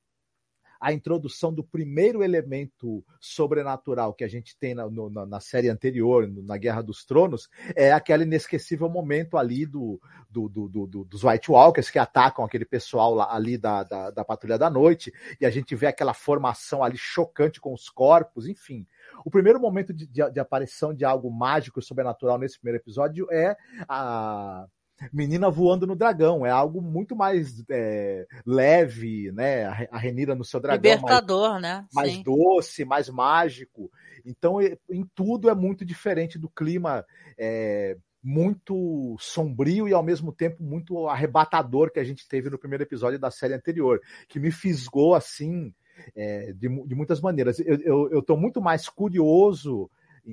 [0.84, 6.28] a introdução do primeiro elemento sobrenatural que a gente tem na, no, na, série anterior,
[6.28, 9.98] na Guerra dos Tronos, é aquele inesquecível momento ali do,
[10.30, 14.26] do, do, do dos White Walkers que atacam aquele pessoal lá, ali da, da, da
[14.26, 18.86] Patrulha da Noite, e a gente vê aquela formação ali chocante com os corpos, enfim.
[19.24, 23.26] O primeiro momento de, de, de aparição de algo mágico e sobrenatural nesse primeiro episódio
[23.32, 23.56] é
[23.88, 24.68] a
[25.12, 26.46] menina voando no dragão.
[26.46, 29.66] É algo muito mais é, leve, né?
[29.92, 30.92] A Renira no seu dragão.
[30.92, 31.86] Libertador, mais, né?
[31.94, 32.24] Mais Sim.
[32.24, 33.92] doce, mais mágico.
[34.26, 37.06] Então, em tudo é muito diferente do clima
[37.38, 42.84] é, muito sombrio e ao mesmo tempo muito arrebatador que a gente teve no primeiro
[42.84, 45.74] episódio da série anterior, que me fisgou assim
[46.16, 47.60] é, de, de, muitas maneiras.
[47.60, 49.90] Eu, eu, eu tô muito mais curioso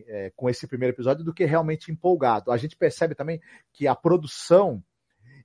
[0.07, 2.50] é, com esse primeiro episódio do que realmente empolgado.
[2.50, 3.40] A gente percebe também
[3.72, 4.83] que a produção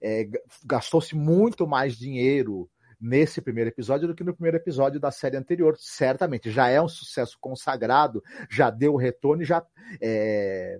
[0.02, 0.28] é,
[0.64, 5.76] gastou-se muito mais dinheiro nesse primeiro episódio do que no primeiro episódio da série anterior.
[5.78, 9.66] Certamente, já é um sucesso consagrado, já deu retorno e já
[10.02, 10.80] é,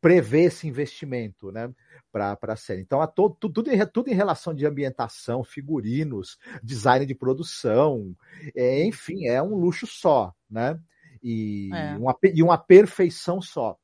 [0.00, 1.72] prevê esse investimento, né?
[2.10, 2.82] Para a série.
[2.82, 8.14] Então, todo, tudo, em, tudo em relação de ambientação, figurinos, design de produção,
[8.54, 10.78] é, enfim, é um luxo só, né?
[11.22, 11.96] E, é.
[11.96, 13.76] uma, e uma perfeição só.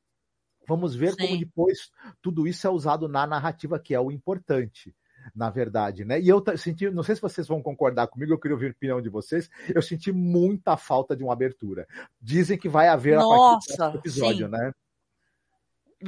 [0.66, 1.26] Vamos ver Sim.
[1.26, 4.94] como depois tudo isso é usado na narrativa, que é o importante,
[5.34, 6.20] na verdade, né?
[6.20, 9.00] E eu senti, não sei se vocês vão concordar comigo, eu queria ouvir a opinião
[9.00, 11.86] de vocês, eu senti muita falta de uma abertura.
[12.20, 14.52] Dizem que vai haver Nossa, a partir do episódio, sim.
[14.52, 14.72] né?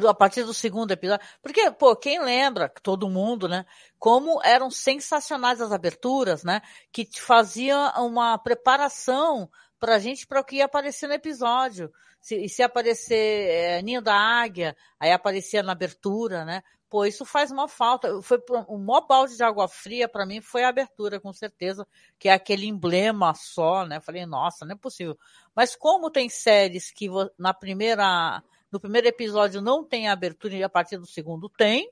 [0.08, 1.26] a partir do segundo episódio.
[1.42, 3.66] Porque, pô, quem lembra, todo mundo, né?
[3.98, 6.62] Como eram sensacionais as aberturas, né?
[6.92, 11.90] Que faziam uma preparação pra gente para o que ia aparecer no episódio.
[12.20, 16.62] Se, se aparecer é, Ninho da Águia, aí aparecia na abertura, né?
[16.90, 18.20] Pô, isso faz uma falta.
[18.20, 18.38] Foi
[18.68, 21.86] o maior balde de água fria para mim foi a abertura, com certeza,
[22.18, 24.00] que é aquele emblema só, né?
[24.00, 25.16] Falei, nossa, não é possível.
[25.54, 30.68] Mas como tem séries que na primeira, no primeiro episódio não tem abertura e a
[30.68, 31.90] partir do segundo tem,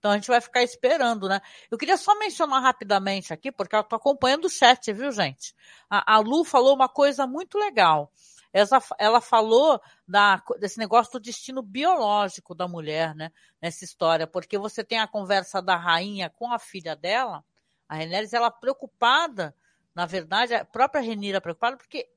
[0.00, 1.42] então a gente vai ficar esperando, né?
[1.70, 5.54] Eu queria só mencionar rapidamente aqui, porque eu tô acompanhando o chat, viu, gente?
[5.90, 8.10] A, a Lu falou uma coisa muito legal.
[8.50, 13.30] Ela, ela falou da, desse negócio do destino biológico da mulher, né?
[13.60, 17.44] Nessa história, porque você tem a conversa da rainha com a filha dela,
[17.86, 19.54] a Renéris, ela preocupada,
[19.94, 22.08] na verdade, a própria Renira preocupada, porque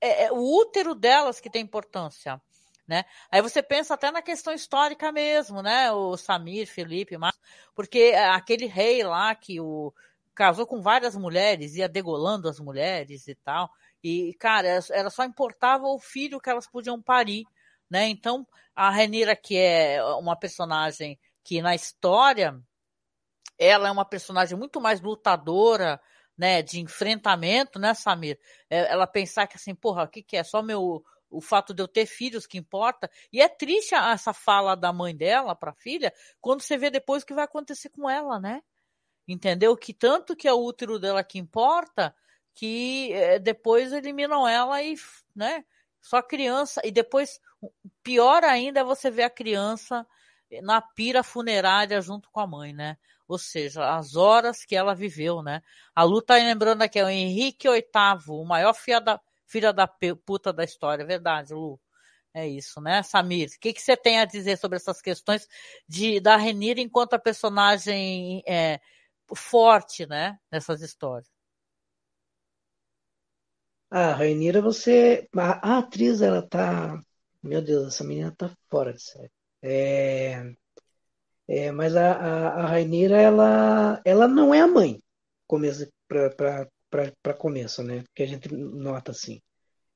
[0.00, 2.42] é, é o útero delas que tem importância
[2.90, 3.04] né?
[3.30, 5.92] Aí você pensa até na questão histórica mesmo, né?
[5.92, 7.38] O Samir, Felipe, mas
[7.72, 9.94] porque aquele rei lá que o
[10.34, 13.70] casou com várias mulheres, ia degolando as mulheres e tal.
[14.02, 17.44] E, cara, ela só importava o filho que elas podiam parir,
[17.88, 18.08] né?
[18.08, 22.60] Então, a Renira, que é uma personagem que na história
[23.56, 26.00] ela é uma personagem muito mais lutadora,
[26.36, 28.36] né, de enfrentamento, né, Samir?
[28.68, 30.42] É, ela pensar que assim, porra, o que que é?
[30.42, 33.10] Só meu o fato de eu ter filhos que importa.
[33.32, 37.22] E é triste essa fala da mãe dela para a filha, quando você vê depois
[37.22, 38.62] o que vai acontecer com ela, né?
[39.28, 39.76] Entendeu?
[39.76, 42.14] Que tanto que é o útero dela que importa,
[42.54, 44.96] que é, depois eliminam ela e,
[45.34, 45.64] né?
[46.00, 46.80] Só a criança.
[46.84, 47.40] E depois,
[48.02, 50.06] pior ainda é você ver a criança
[50.62, 52.96] na pira funerária junto com a mãe, né?
[53.28, 55.62] Ou seja, as horas que ela viveu, né?
[55.94, 57.84] A Lu tá lembrando aqui, é o Henrique VIII,
[58.28, 59.20] o maior filha da,
[59.50, 59.86] filha da
[60.24, 61.02] puta da história.
[61.02, 61.80] É verdade, Lu.
[62.32, 63.48] É isso, né, Samir?
[63.48, 65.48] O que, que você tem a dizer sobre essas questões
[65.88, 68.80] de da Renira enquanto a personagem é,
[69.34, 71.28] forte, né, nessas histórias?
[73.90, 75.28] Ah, Rainira, você.
[75.36, 77.00] A, a, atriz, ela tá.
[77.42, 79.32] Meu Deus, essa menina tá fora de série.
[79.62, 80.54] É,
[81.48, 85.02] é, mas a, a, a Rainira, ela, ela não é a mãe,
[85.48, 85.90] começo,
[86.90, 88.04] para começo, né?
[88.14, 89.40] Que a gente nota assim.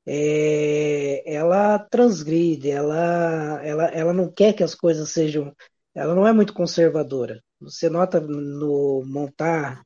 [0.06, 5.54] É, ela transgride, ela, ela, ela não quer que as coisas sejam.
[5.94, 7.42] Ela não é muito conservadora.
[7.60, 9.82] Você nota no montar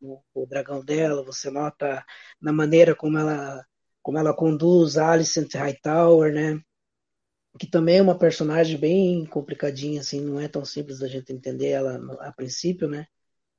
[0.00, 2.04] o, o dragão dela, você nota
[2.40, 3.64] na maneira como ela,
[4.02, 6.60] como ela conduz Alicent Hightower, né?
[7.58, 11.68] Que também é uma personagem bem complicadinha, assim, não é tão simples da gente entender
[11.68, 13.06] ela a princípio, né?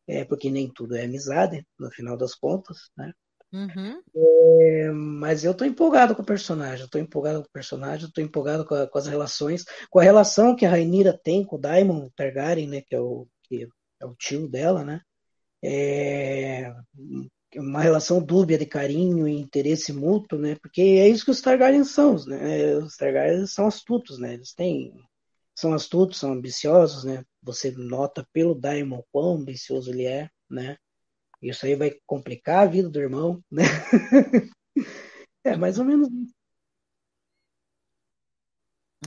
[0.09, 3.13] É porque nem tudo é amizade, no final das contas, né?
[3.51, 4.01] Uhum.
[4.15, 8.11] É, mas eu tô empolgado com o personagem, eu tô empolgado com o personagem, eu
[8.11, 11.55] tô empolgado com, a, com, as relações, com a relação que a Rainira tem com
[11.55, 12.81] o Daimon Targaryen, né?
[12.81, 13.67] Que é o, que
[14.01, 15.01] é o tio dela, né?
[15.63, 16.73] é,
[17.55, 20.55] uma relação dúbia de carinho e interesse mútuo, né?
[20.61, 22.75] Porque é isso que os Targaryens são, né?
[22.77, 24.33] Os Targaryens são astutos, né?
[24.33, 24.93] Eles têm
[25.55, 27.23] são astutos, são ambiciosos, né?
[27.51, 30.77] Você nota pelo Daimon quão ambicioso ele é, né?
[31.41, 33.63] Isso aí vai complicar a vida do irmão, né?
[35.43, 36.09] é mais ou menos.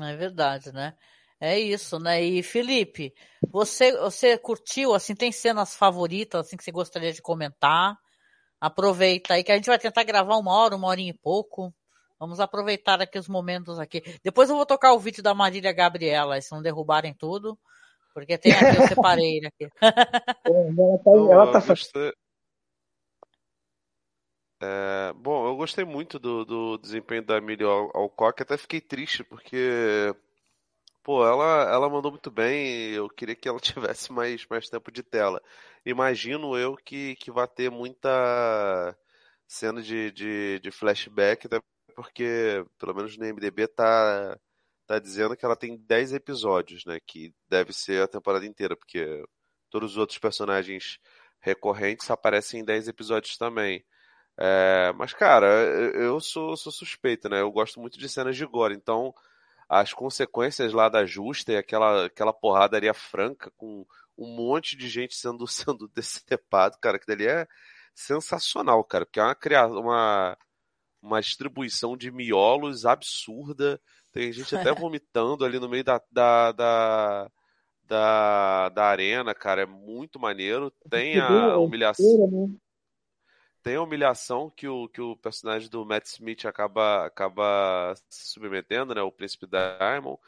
[0.01, 0.97] É verdade, né?
[1.39, 2.23] É isso, né?
[2.23, 3.15] E Felipe,
[3.49, 7.97] você você curtiu assim, tem cenas favoritas assim que você gostaria de comentar?
[8.61, 11.75] Aproveita aí que a gente vai tentar gravar uma hora, uma horinha e pouco.
[12.19, 14.03] Vamos aproveitar aqui os momentos aqui.
[14.23, 17.59] Depois eu vou tocar o vídeo da Marília Gabriela, se não derrubarem tudo,
[18.13, 19.69] porque tem aqui, eu separei aqui.
[20.47, 22.13] ela tá, ela tá...
[24.65, 30.15] É, bom, eu gostei muito do, do desempenho da Emília Alcock, até fiquei triste porque
[31.03, 32.91] Pô, ela, ela mandou muito bem.
[32.93, 35.43] Eu queria que ela tivesse mais, mais tempo de tela.
[35.85, 38.97] Imagino eu que, que vai ter muita
[39.47, 41.61] cena de, de, de flashback, até
[41.95, 44.39] porque, pelo menos no MDB, tá,
[44.93, 46.99] tá dizendo que ela tem 10 episódios, né?
[47.07, 49.25] Que deve ser a temporada inteira, porque
[49.71, 50.99] todos os outros personagens
[51.41, 53.85] recorrentes aparecem em 10 episódios também.
[54.39, 55.47] É, mas, cara,
[55.95, 57.41] eu sou, sou suspeito, né?
[57.41, 59.15] Eu gosto muito de cenas de gore, então
[59.69, 63.87] as consequências lá da justa e aquela, aquela porradaria franca com
[64.19, 67.47] um monte de gente sendo, sendo decepado, cara, que dali é
[67.95, 70.39] sensacional, cara, porque é uma, uma,
[71.01, 73.81] uma distribuição de miolos absurda,
[74.13, 77.31] tem gente até vomitando ali no meio da, da, da,
[77.85, 82.29] da, da arena, cara, é muito maneiro, tem a humilhação...
[82.31, 82.59] Né?
[83.63, 88.95] tem a humilhação que o, que o personagem do Matt Smith acaba, acaba se submetendo,
[88.95, 89.03] né?
[89.03, 90.19] O Príncipe Diamond.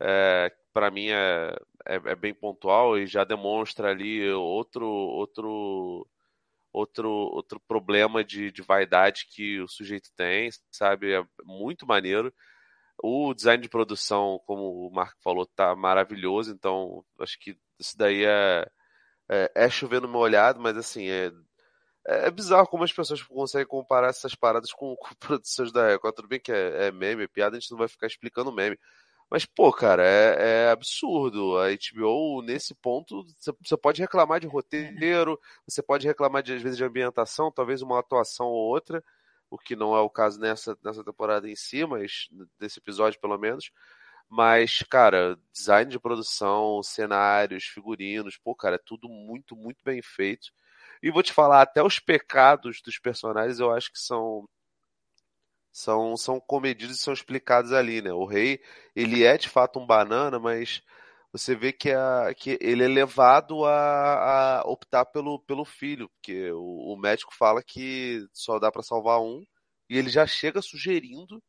[0.00, 1.54] É, para mim é,
[1.86, 6.06] é, é, bem pontual e já demonstra ali outro outro
[6.72, 11.12] outro outro problema de, de vaidade que o sujeito tem, sabe?
[11.12, 12.32] É muito maneiro.
[13.02, 18.24] O design de produção, como o Marco falou, tá maravilhoso, então acho que isso daí
[18.24, 18.66] é,
[19.28, 21.32] é, é chover no meu olhado, mas assim, é,
[22.06, 26.14] é, é bizarro como as pessoas conseguem comparar essas paradas com, com produções da Record.
[26.14, 28.78] Tudo bem que é, é, meme, é piada, a gente não vai ficar explicando meme.
[29.30, 31.56] Mas, pô, cara, é, é absurdo.
[31.58, 33.24] A HBO, nesse ponto,
[33.62, 38.00] você pode reclamar de roteiro, você pode reclamar, de, às vezes, de ambientação, talvez uma
[38.00, 39.02] atuação ou outra,
[39.50, 42.28] o que não é o caso nessa, nessa temporada em si, mas
[42.58, 43.70] desse episódio, pelo menos.
[44.28, 50.52] Mas, cara, design de produção, cenários, figurinos, pô, cara, é tudo muito, muito bem feito.
[51.02, 54.48] E vou te falar, até os pecados dos personagens eu acho que são
[55.72, 58.12] são são comedidos e são explicados ali, né?
[58.12, 58.60] O rei,
[58.94, 60.82] ele é de fato um banana, mas
[61.32, 66.50] você vê que, a, que ele é levado a, a optar pelo, pelo filho, porque
[66.52, 69.44] o, o médico fala que só dá para salvar um,
[69.88, 71.42] e ele já chega sugerindo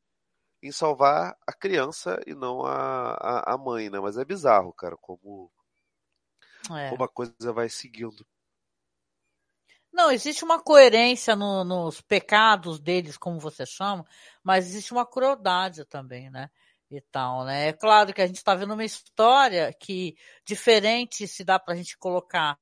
[0.62, 4.00] em salvar a criança e não a, a, a mãe, né?
[4.00, 5.52] Mas é bizarro, cara, como,
[6.76, 6.90] é.
[6.90, 8.26] como a coisa vai seguindo.
[9.92, 14.06] Não, existe uma coerência no, nos pecados deles, como você chama,
[14.44, 16.50] mas existe uma crueldade também, né?
[16.92, 17.70] E tal, né?
[17.70, 20.16] É claro que a gente está vendo uma história que
[20.46, 22.60] diferente se dá para a gente colocar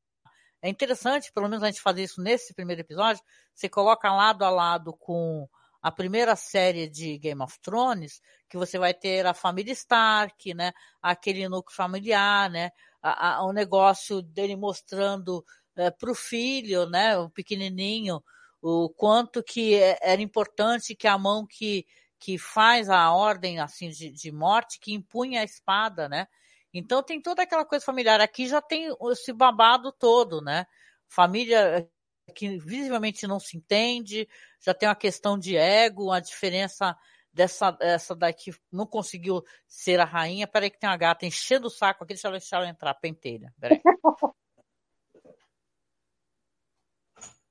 [0.62, 3.24] é interessante, pelo menos a gente fazer isso nesse primeiro episódio,
[3.54, 5.48] você coloca lado a lado com
[5.82, 10.74] a primeira série de Game of Thrones, que você vai ter a família Stark, né?
[11.02, 12.72] Aquele núcleo familiar, né?
[13.02, 15.46] A, a, o negócio dele mostrando
[15.78, 17.18] é, para o filho, né?
[17.18, 18.22] O pequenininho,
[18.62, 21.86] o quanto que é, era importante que a mão que,
[22.20, 26.28] que faz a ordem assim de, de morte, que impunha a espada, né?
[26.74, 28.22] Então tem toda aquela coisa familiar.
[28.22, 30.68] Aqui já tem esse babado todo, né?
[31.08, 31.90] Família
[32.36, 34.28] que visivelmente não se entende,
[34.60, 36.96] já tem uma questão de ego, a diferença
[37.34, 40.48] dessa essa daqui não conseguiu ser a rainha.
[40.48, 43.54] Peraí que tem uma gata enchendo o saco aqui, deixa ela, deixa ela entrar, pentelha.
[43.60, 43.82] Peraí.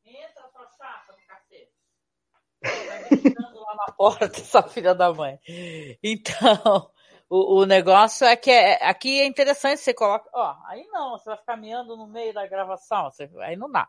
[0.05, 1.73] Entra, sua chata do cacete.
[2.61, 5.38] Tá lá na porta, essa filha da mãe.
[6.02, 6.90] Então,
[7.28, 11.26] o, o negócio é que é, aqui é interessante, você coloca, ó, aí não, você
[11.26, 13.88] vai ficar meando no meio da gravação, você, aí não dá.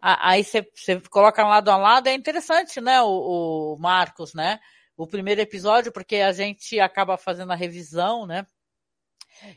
[0.00, 4.60] Aí você, você coloca lado a lado, é interessante, né, o, o Marcos, né?
[4.96, 8.46] O primeiro episódio, porque a gente acaba fazendo a revisão, né?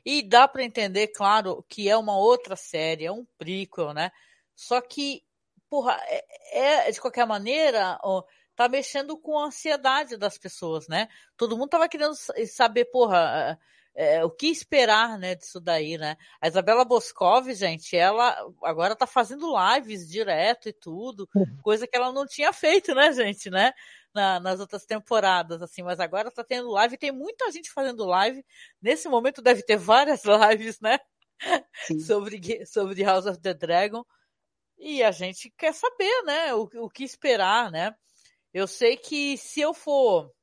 [0.05, 4.11] E dá para entender, claro, que é uma outra série, é um prequel, né?
[4.55, 5.21] Só que,
[5.69, 7.99] porra, é, é de qualquer maneira,
[8.57, 11.07] tá mexendo com a ansiedade das pessoas, né?
[11.37, 12.15] Todo mundo tava querendo
[12.47, 13.57] saber, porra,
[13.93, 16.17] é, o que esperar, né, disso daí, né?
[16.41, 21.45] A Isabela Boscov, gente, ela agora tá fazendo lives direto e tudo, uhum.
[21.61, 23.71] coisa que ela não tinha feito, né, gente, né?
[24.11, 28.43] Na, nas outras temporadas, assim, mas agora tá tendo live, tem muita gente fazendo live.
[28.81, 30.97] Nesse momento deve ter várias lives, né?
[32.07, 34.03] sobre, sobre House of the Dragon.
[34.79, 36.55] E a gente quer saber, né?
[36.55, 37.95] O, o que esperar, né?
[38.57, 40.33] Eu sei que se eu for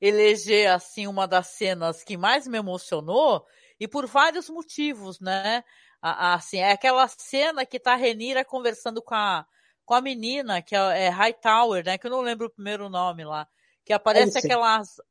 [0.00, 3.44] eleger assim uma das cenas que mais me emocionou
[3.78, 5.62] e por vários motivos, né?
[6.00, 9.46] Assim, é aquela cena que tá a Renira conversando com a,
[9.84, 11.98] com a menina, que é, é Hightower, né?
[11.98, 13.46] Que eu não lembro o primeiro nome lá.
[13.84, 15.02] Que aparece é aquelas.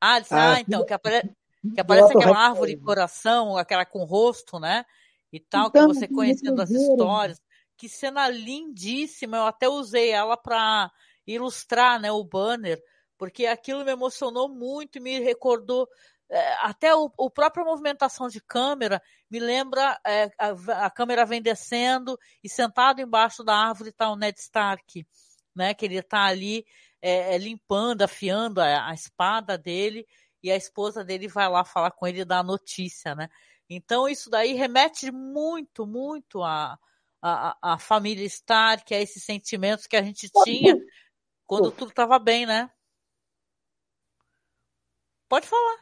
[0.00, 1.30] Ah, ah, ah então, que, apare...
[1.74, 4.82] que aparece aquela árvore de coração, aquela com rosto, né?
[5.30, 7.38] E tal, então, que você conhecendo as histórias.
[7.82, 9.38] Que cena lindíssima!
[9.38, 10.88] Eu até usei ela para
[11.26, 12.80] ilustrar, né, o banner
[13.18, 15.88] porque aquilo me emocionou muito e me recordou
[16.30, 21.42] é, até o, o própria movimentação de câmera me lembra é, a, a, câmera vem
[21.42, 25.04] descendo e sentado embaixo da árvore está o Ned Stark,
[25.56, 25.74] né?
[25.74, 26.64] Que ele está ali
[27.02, 30.06] é, é, limpando, afiando a, a, espada dele
[30.40, 33.28] e a esposa dele vai lá falar com ele e dar a notícia, né?
[33.68, 36.78] Então isso daí remete muito, muito a,
[37.22, 40.76] a, a família Stark, a esses sentimentos que a gente tinha
[41.46, 42.68] quando tudo estava bem, né?
[45.28, 45.78] Pode falar.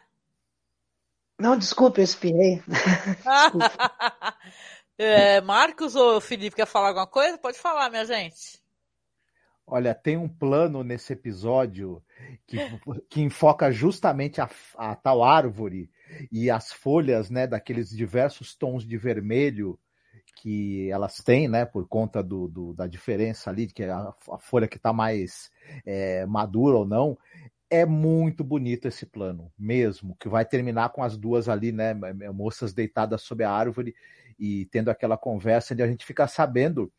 [1.38, 2.62] Não, desculpe, eu espirrei.
[4.98, 7.38] é, Marcos ou Felipe quer falar alguma coisa?
[7.38, 8.60] Pode falar, minha gente.
[9.66, 12.02] Olha, tem um plano nesse episódio
[12.46, 12.56] que,
[13.08, 15.88] que enfoca justamente a, a, tal árvore
[16.30, 19.78] e as folhas, né, daqueles diversos tons de vermelho
[20.32, 24.68] que elas têm, né, por conta do, do da diferença ali, que a, a folha
[24.68, 25.50] que está mais
[25.84, 27.18] é, madura ou não,
[27.70, 31.94] é muito bonito esse plano, mesmo, que vai terminar com as duas ali, né,
[32.32, 33.94] moças deitadas sob a árvore
[34.38, 36.92] e tendo aquela conversa onde a gente fica sabendo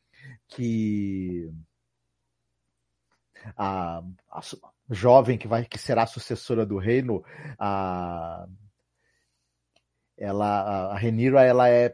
[0.47, 1.51] que
[3.57, 4.41] a, a
[4.89, 7.23] jovem que vai que será sucessora do reino,
[7.57, 8.47] a
[10.17, 11.93] ela a Renira, ela é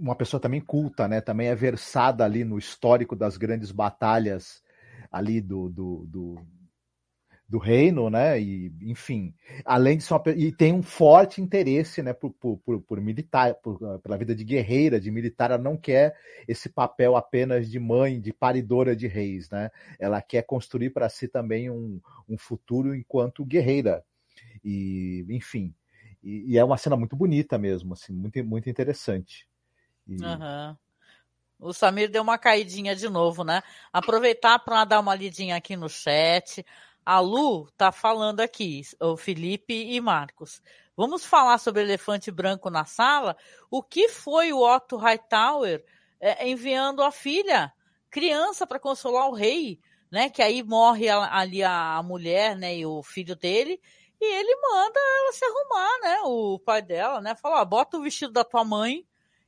[0.00, 1.20] uma pessoa também culta, né?
[1.20, 4.62] Também é versada ali no histórico das grandes batalhas
[5.10, 6.46] ali do, do, do
[7.50, 8.40] do reino, né?
[8.40, 9.34] E, enfim,
[9.64, 13.98] além de ser uma, e tem um forte interesse, né, por, por, por militar, por,
[13.98, 18.32] pela vida de guerreira, de militar, ela não quer esse papel apenas de mãe, de
[18.32, 19.68] paridora de reis, né?
[19.98, 24.04] Ela quer construir para si também um, um futuro enquanto guerreira.
[24.64, 25.74] E, enfim,
[26.22, 29.49] e, e, é uma cena muito bonita mesmo, assim, muito, muito interessante.
[30.10, 30.76] Uhum.
[31.60, 33.62] O Samir deu uma caidinha de novo, né?
[33.92, 36.64] Aproveitar para dar uma lidinha aqui no chat.
[37.04, 40.62] A Lu tá falando aqui, o Felipe e Marcos.
[40.96, 43.36] Vamos falar sobre elefante branco na sala?
[43.70, 45.84] O que foi o Otto Hightower
[46.18, 47.72] é, enviando a filha,
[48.10, 49.78] criança, para consolar o rei,
[50.10, 50.30] né?
[50.30, 52.76] Que aí morre ali a mulher, né?
[52.76, 53.80] E o filho dele.
[54.20, 56.20] E ele manda ela se arrumar, né?
[56.24, 57.34] O pai dela, né?
[57.34, 59.06] Fala, bota o vestido da tua mãe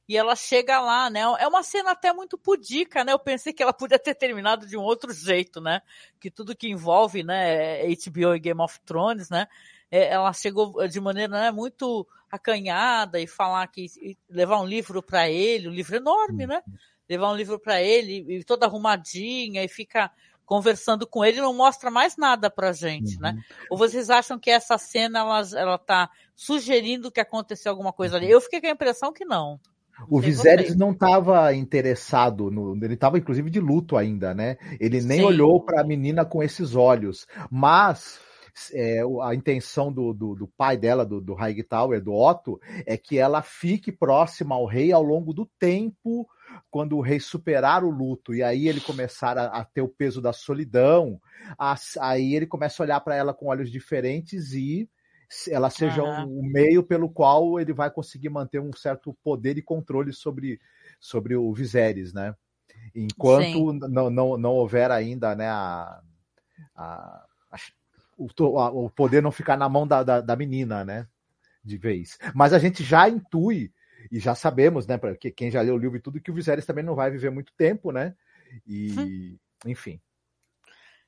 [0.08, 1.20] e ela chega lá, né?
[1.38, 3.12] É uma cena até muito pudica, né?
[3.12, 5.80] Eu pensei que ela podia ter terminado de um outro jeito, né?
[6.20, 9.46] Que tudo que envolve, né, HBO e Game of Thrones, né?
[9.92, 15.02] é, ela chegou de maneira né, muito acanhada e falar que e levar um livro
[15.02, 16.62] para ele, um livro enorme, né?
[17.06, 20.10] Levar um livro para ele e toda arrumadinha e fica
[20.46, 23.30] conversando com ele não mostra mais nada pra gente, né?
[23.30, 23.36] uhum.
[23.36, 23.42] né?
[23.70, 28.30] Ou vocês acham que essa cena ela, ela tá sugerindo que aconteceu alguma coisa ali?
[28.30, 29.60] Eu fiquei com a impressão que não.
[30.08, 34.56] O Viserys não estava interessado, no, ele estava inclusive de luto ainda, né?
[34.80, 35.24] Ele nem Sim.
[35.24, 37.26] olhou para a menina com esses olhos.
[37.50, 38.20] Mas
[38.72, 43.18] é, a intenção do, do, do, pai dela, do, do Hightower, do Otto, é que
[43.18, 46.28] ela fique próxima ao rei ao longo do tempo,
[46.70, 50.20] quando o rei superar o luto e aí ele começar a, a ter o peso
[50.20, 51.20] da solidão,
[51.58, 54.88] a, aí ele começa a olhar para ela com olhos diferentes e
[55.48, 56.40] ela seja uhum.
[56.40, 60.60] um, meio pelo qual ele vai conseguir manter um certo poder e controle sobre,
[61.00, 62.34] sobre o Viserys, né?
[62.94, 66.00] Enquanto não, não, não houver ainda né, a,
[66.74, 67.56] a, a
[68.16, 68.26] o,
[68.84, 71.06] o, poder não ficar na mão da, da, da, menina, né?
[71.64, 72.18] De vez.
[72.34, 73.72] Mas a gente já intui
[74.10, 74.98] e já sabemos, né?
[74.98, 77.30] Porque quem já leu o livro e tudo, que o Viserys também não vai viver
[77.30, 78.14] muito tempo, né?
[78.66, 79.38] E, hum.
[79.66, 80.00] enfim.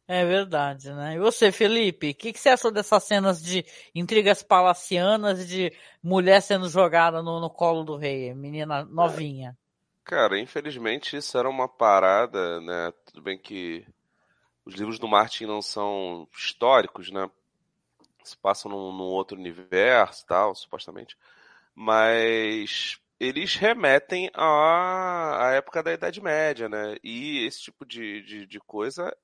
[0.07, 1.15] É verdade, né?
[1.15, 6.43] E você, Felipe, o que, que, você achou dessas cenas de intrigas palacianas de mulher
[6.43, 9.57] sendo jogada no, no colo do rei, menina novinha?
[10.05, 12.93] Cara, infelizmente isso era uma parada, né?
[13.07, 13.87] Tudo bem que
[14.63, 17.31] os livros do Martin não são históricos, né?
[18.23, 21.17] Se passam num, num outro universo, tal, supostamente.
[21.75, 26.97] Mas eles remetem à, à época da Idade Média, né?
[27.03, 29.15] E esse tipo de, de, de, coisa,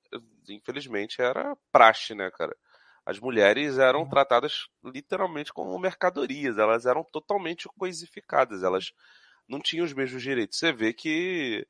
[0.48, 2.56] infelizmente, era praxe, né, cara?
[3.04, 4.08] As mulheres eram uhum.
[4.08, 8.92] tratadas literalmente como mercadorias, elas eram totalmente coisificadas, elas
[9.48, 10.58] não tinham os mesmos direitos.
[10.58, 11.66] Você vê que,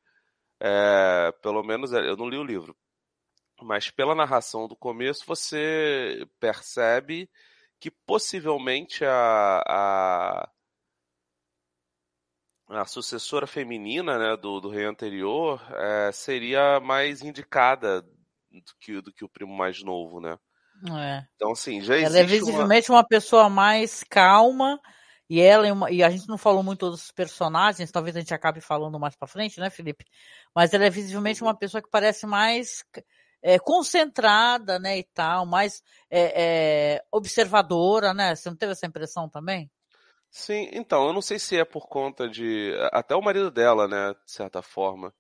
[0.61, 2.77] é, pelo menos, eu não li o livro,
[3.63, 7.31] mas pela narração do começo você percebe
[7.79, 10.51] que possivelmente a, a
[12.71, 19.13] a sucessora feminina né, do, do rei anterior é, seria mais indicada do que, do
[19.13, 20.39] que o primo mais novo, né?
[20.99, 21.25] É.
[21.35, 22.99] Então, assim, já existe Ela é visivelmente uma...
[22.99, 24.81] uma pessoa mais calma
[25.29, 28.35] e ela é uma, e a gente não falou muito dos personagens, talvez a gente
[28.35, 30.05] acabe falando mais para frente, né, Felipe?
[30.55, 32.85] Mas ela é visivelmente uma pessoa que parece mais
[33.43, 38.35] é, concentrada, né, e tal, mais é, é, observadora, né?
[38.35, 39.71] Você não teve essa impressão também?
[40.31, 42.73] Sim, então, eu não sei se é por conta de.
[42.93, 45.13] Até o marido dela, né, de certa forma.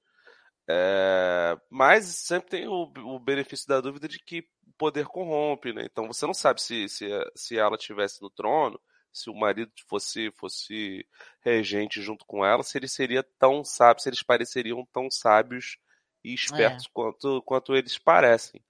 [0.69, 5.83] É, mas sempre tem o, o, benefício da dúvida de que o poder corrompe, né?
[5.85, 8.81] Então você não sabe se, se, se ela estivesse no trono,
[9.13, 11.05] se o marido fosse, fosse
[11.41, 15.77] regente junto com ela, se ele seria tão sábio, se eles pareceriam tão sábios
[16.23, 16.91] e espertos é.
[16.93, 18.63] quanto, quanto eles parecem.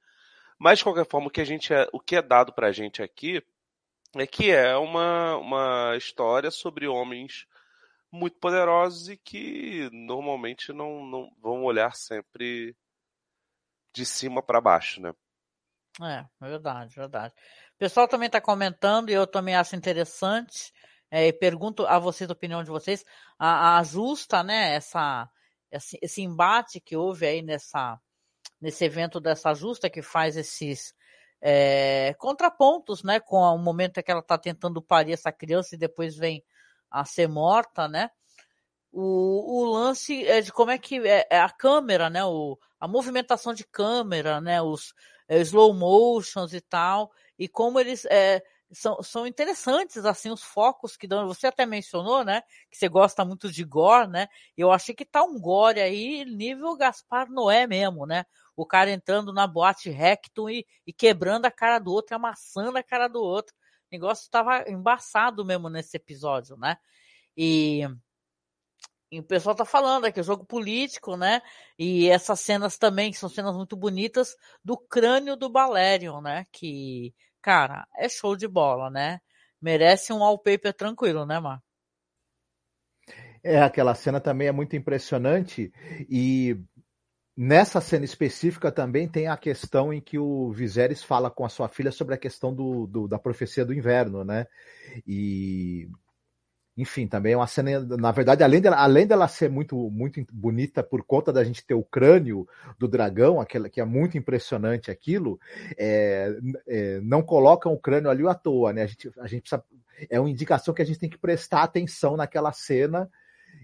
[0.58, 3.02] Mas, de qualquer forma, o que, a gente é, o que é dado pra gente
[3.02, 3.42] aqui
[4.16, 7.46] é que é uma, uma história sobre homens
[8.10, 12.76] muito poderosos e que normalmente não, não vão olhar sempre
[13.94, 15.12] de cima para baixo, né?
[16.02, 17.34] É, verdade, verdade.
[17.74, 20.72] O pessoal também está comentando e eu também acho interessante.
[21.10, 23.04] É, e pergunto a vocês a opinião de vocês.
[23.38, 24.74] A, a justa, né?
[24.74, 25.28] Essa,
[25.70, 27.98] esse, esse embate que houve aí nessa
[28.60, 30.94] nesse evento dessa justa que faz esses
[31.40, 35.78] é, contrapontos, né, com o momento em que ela está tentando parir essa criança e
[35.78, 36.44] depois vem
[36.90, 38.10] a ser morta, né?
[38.92, 42.24] O, o lance é de como é que é, é a câmera, né?
[42.24, 44.60] O, a movimentação de câmera, né?
[44.60, 44.92] Os
[45.28, 50.96] é, slow motions e tal, e como eles é, são, são interessantes, assim, os focos
[50.96, 51.26] que dão.
[51.28, 52.42] Você até mencionou, né?
[52.70, 54.28] Que você gosta muito de gore, né?
[54.56, 58.24] Eu achei que tá um gore aí, nível Gaspar Noé mesmo, né?
[58.60, 62.82] O cara entrando na boate recto e, e quebrando a cara do outro, amassando a
[62.82, 63.54] cara do outro.
[63.54, 66.76] O negócio estava embaçado mesmo nesse episódio, né?
[67.34, 67.88] E,
[69.10, 71.40] e o pessoal tá falando aqui, é jogo político, né?
[71.78, 76.44] E essas cenas também, que são cenas muito bonitas, do crânio do Balerion, né?
[76.52, 79.20] Que, cara, é show de bola, né?
[79.60, 81.62] Merece um wallpaper tranquilo, né, Mar?
[83.42, 85.72] É, aquela cena também é muito impressionante
[86.10, 86.58] e
[87.42, 91.70] Nessa cena específica também tem a questão em que o Viserys fala com a sua
[91.70, 94.46] filha sobre a questão do, do, da profecia do inverno, né?
[95.06, 95.88] E
[96.76, 100.82] enfim, também é uma cena, na verdade, além dela, além dela ser muito, muito bonita
[100.82, 102.46] por conta da gente ter o crânio
[102.78, 105.40] do dragão, aquela, que é muito impressionante aquilo,
[105.78, 106.36] é,
[106.68, 108.82] é, não colocam o crânio ali à toa, né?
[108.82, 109.64] A gente, a gente precisa,
[110.10, 113.10] é uma indicação que a gente tem que prestar atenção naquela cena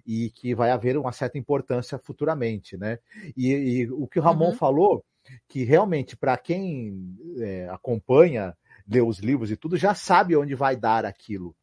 [0.07, 2.99] e que vai haver uma certa importância futuramente, né?
[3.37, 4.55] E, e o que o Ramon uhum.
[4.55, 5.05] falou,
[5.49, 8.57] que realmente para quem é, acompanha
[8.89, 11.55] leu os livros e tudo, já sabe onde vai dar aquilo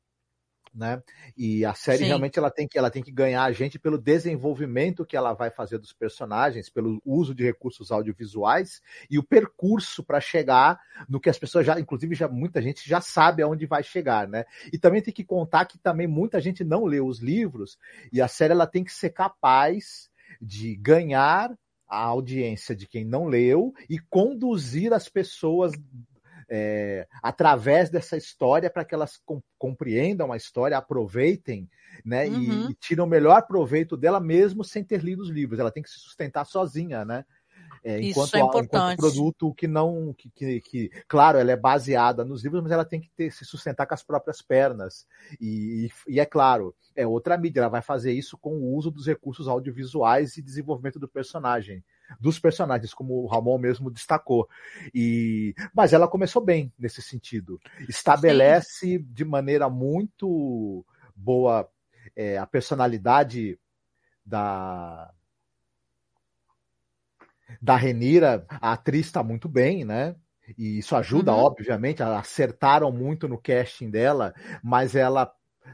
[0.73, 1.01] né?
[1.37, 2.05] E a série Sim.
[2.05, 5.51] realmente ela tem que ela tem que ganhar a gente pelo desenvolvimento que ela vai
[5.51, 11.29] fazer dos personagens, pelo uso de recursos audiovisuais e o percurso para chegar no que
[11.29, 14.45] as pessoas já, inclusive já muita gente já sabe aonde vai chegar, né?
[14.71, 17.77] E também tem que contar que também muita gente não leu os livros
[18.11, 20.09] e a série ela tem que ser capaz
[20.41, 21.55] de ganhar
[21.87, 25.73] a audiência de quem não leu e conduzir as pessoas
[26.49, 31.69] é, através dessa história para que elas com, compreendam a história, aproveitem,
[32.03, 32.25] né?
[32.27, 32.67] Uhum.
[32.67, 35.59] E, e tiram o melhor proveito dela mesmo sem ter lido os livros.
[35.59, 37.25] Ela tem que se sustentar sozinha, né?
[37.83, 38.93] É, enquanto, Isso é importante.
[38.93, 42.85] enquanto produto que não, que, que, que, claro, ela é baseada nos livros, mas ela
[42.85, 45.05] tem que ter, se sustentar com as próprias pernas.
[45.39, 49.05] E, e, é claro, é outra mídia, ela vai fazer isso com o uso dos
[49.05, 51.83] recursos audiovisuais e desenvolvimento do personagem
[52.19, 54.47] dos personagens, como o Ramon mesmo destacou.
[54.93, 57.59] E mas ela começou bem nesse sentido.
[57.87, 59.07] Estabelece Sim.
[59.09, 60.85] de maneira muito
[61.15, 61.69] boa
[62.15, 63.59] é, a personalidade
[64.25, 65.11] da
[67.61, 70.15] da Renira, a atriz está muito bem, né?
[70.57, 71.39] E isso ajuda, uhum.
[71.39, 75.31] obviamente, acertaram muito no casting dela, mas ela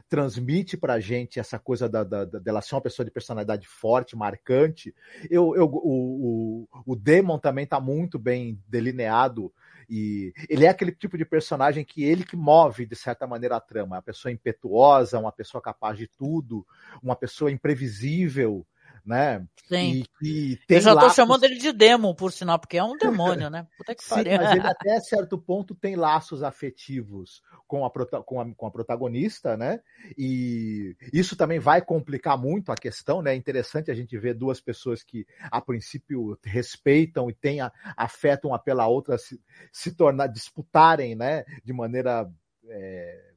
[0.08, 4.16] transmite pra gente essa coisa da, da, da, dela ser uma pessoa de personalidade forte,
[4.16, 4.94] marcante.
[5.30, 9.52] Eu, eu, o, o, o Demon também tá muito bem delineado
[9.90, 13.60] e ele é aquele tipo de personagem que ele que move, de certa maneira, a
[13.60, 13.96] trama.
[13.96, 16.64] Uma pessoa impetuosa, uma pessoa capaz de tudo,
[17.02, 18.64] uma pessoa imprevisível,
[19.04, 19.46] né?
[19.66, 20.04] Sim.
[20.22, 23.48] E, e Eu já tô chamando ele de Demon, por sinal, porque é um demônio,
[23.48, 23.66] né?
[23.76, 28.54] Puta que Sim, mas ele até certo ponto tem laços afetivos com a, com, a,
[28.54, 29.80] com a protagonista, né?
[30.16, 33.32] E isso também vai complicar muito a questão, né?
[33.32, 37.60] É interessante a gente ver duas pessoas que, a princípio, respeitam e têm,
[37.96, 39.40] afetam uma pela outra se,
[39.72, 41.44] se tornar, disputarem, né?
[41.64, 42.30] De maneira.
[42.68, 43.30] É,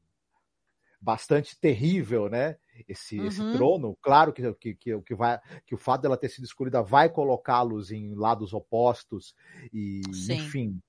[1.03, 2.55] bastante terrível, né?
[2.88, 3.28] Esse, uhum.
[3.28, 3.97] esse trono.
[4.01, 7.91] Claro que, que, que, que, vai, que o fato dela ter sido escolhida vai colocá-los
[7.91, 9.36] em lados opostos
[9.74, 10.34] e, Sim.
[10.34, 10.82] enfim.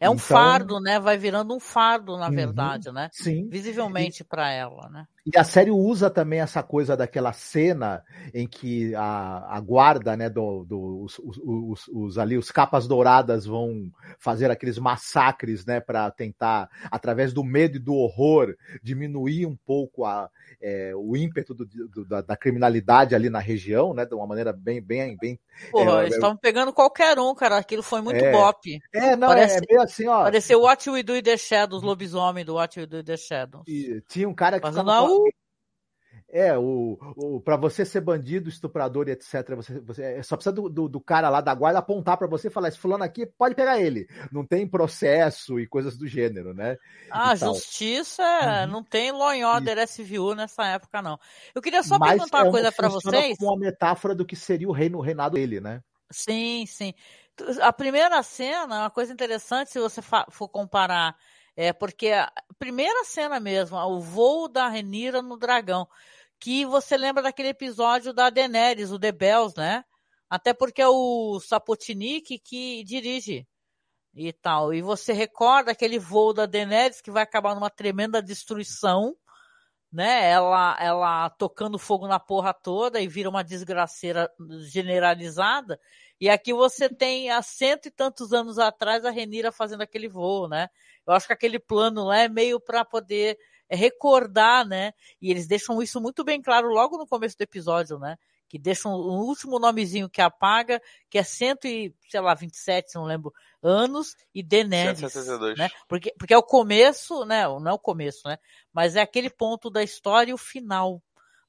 [0.00, 0.18] É um então...
[0.18, 0.98] fardo, né?
[0.98, 3.08] Vai virando um fardo, na uhum, verdade, né?
[3.12, 3.48] Sim.
[3.48, 5.06] Visivelmente para ela, né?
[5.30, 8.02] E a série usa também essa coisa daquela cena
[8.32, 13.44] em que a, a guarda, né, do, do os, os, os, ali, os capas douradas
[13.44, 19.54] vão fazer aqueles massacres, né, para tentar, através do medo e do horror, diminuir um
[19.66, 24.04] pouco a, é, o ímpeto do, do, da, da, criminalidade ali na região, né?
[24.04, 25.38] De uma maneira bem, bem, bem.
[25.70, 27.56] Porra, é, eles estavam pegando qualquer um, cara.
[27.58, 28.32] Aquilo foi muito é.
[28.92, 30.24] É, não, é Parece, é meio assim, ó.
[30.24, 33.64] Pareceu What We Do in the Shadows, lobisomem do What We Do in the Shadows.
[33.68, 34.66] E tinha um cara que.
[34.66, 34.90] Fazendo
[35.26, 35.48] ficava,
[36.30, 40.52] é, o, o para você ser bandido, estuprador e etc, você, você é, só precisa
[40.52, 43.24] do, do, do cara lá da guarda apontar para você e falar: esse fulano aqui
[43.24, 44.06] pode pegar ele.
[44.30, 46.76] Não tem processo e coisas do gênero, né?
[47.10, 48.72] Ah, justiça uhum.
[48.72, 51.18] não tem law and order SVU nessa época, não.
[51.54, 53.38] Eu queria só Mas perguntar uma é coisa para vocês.
[53.38, 55.80] Como uma metáfora do que seria o reino, o reinado dele, né?
[56.10, 56.92] Sim, sim.
[57.62, 61.16] A primeira cena, uma coisa interessante, se você for comparar
[61.60, 65.88] é porque a primeira cena mesmo, o voo da Renira no dragão
[66.38, 69.84] que você lembra daquele episódio da Daenerys, o The Bells, né?
[70.30, 73.44] Até porque é o Sapotnik que dirige
[74.14, 74.72] e tal.
[74.72, 79.16] E você recorda aquele voo da Daenerys que vai acabar numa tremenda destruição,
[79.92, 80.30] né?
[80.30, 84.30] Ela, ela tocando fogo na porra toda e vira uma desgraceira
[84.60, 85.80] generalizada.
[86.20, 90.48] E aqui você tem há cento e tantos anos atrás a Renira fazendo aquele voo,
[90.48, 90.68] né?
[91.06, 93.38] Eu acho que aquele plano lá é meio para poder
[93.68, 94.92] é recordar, né?
[95.20, 98.16] E eles deixam isso muito bem claro logo no começo do episódio, né?
[98.48, 102.96] Que deixam o último nomezinho que apaga, que é cento e, sei lá, 27, se
[102.96, 105.00] não lembro, anos, e Daenerys,
[105.58, 105.68] né?
[105.86, 107.46] Porque, porque é o começo, né?
[107.46, 108.38] Não é o começo, né?
[108.72, 111.02] Mas é aquele ponto da história e o final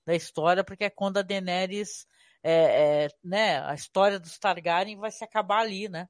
[0.05, 2.05] da história, porque é quando a Daenerys,
[2.43, 3.61] é, é, né?
[3.65, 6.07] A história dos Targaryen vai se acabar ali, né?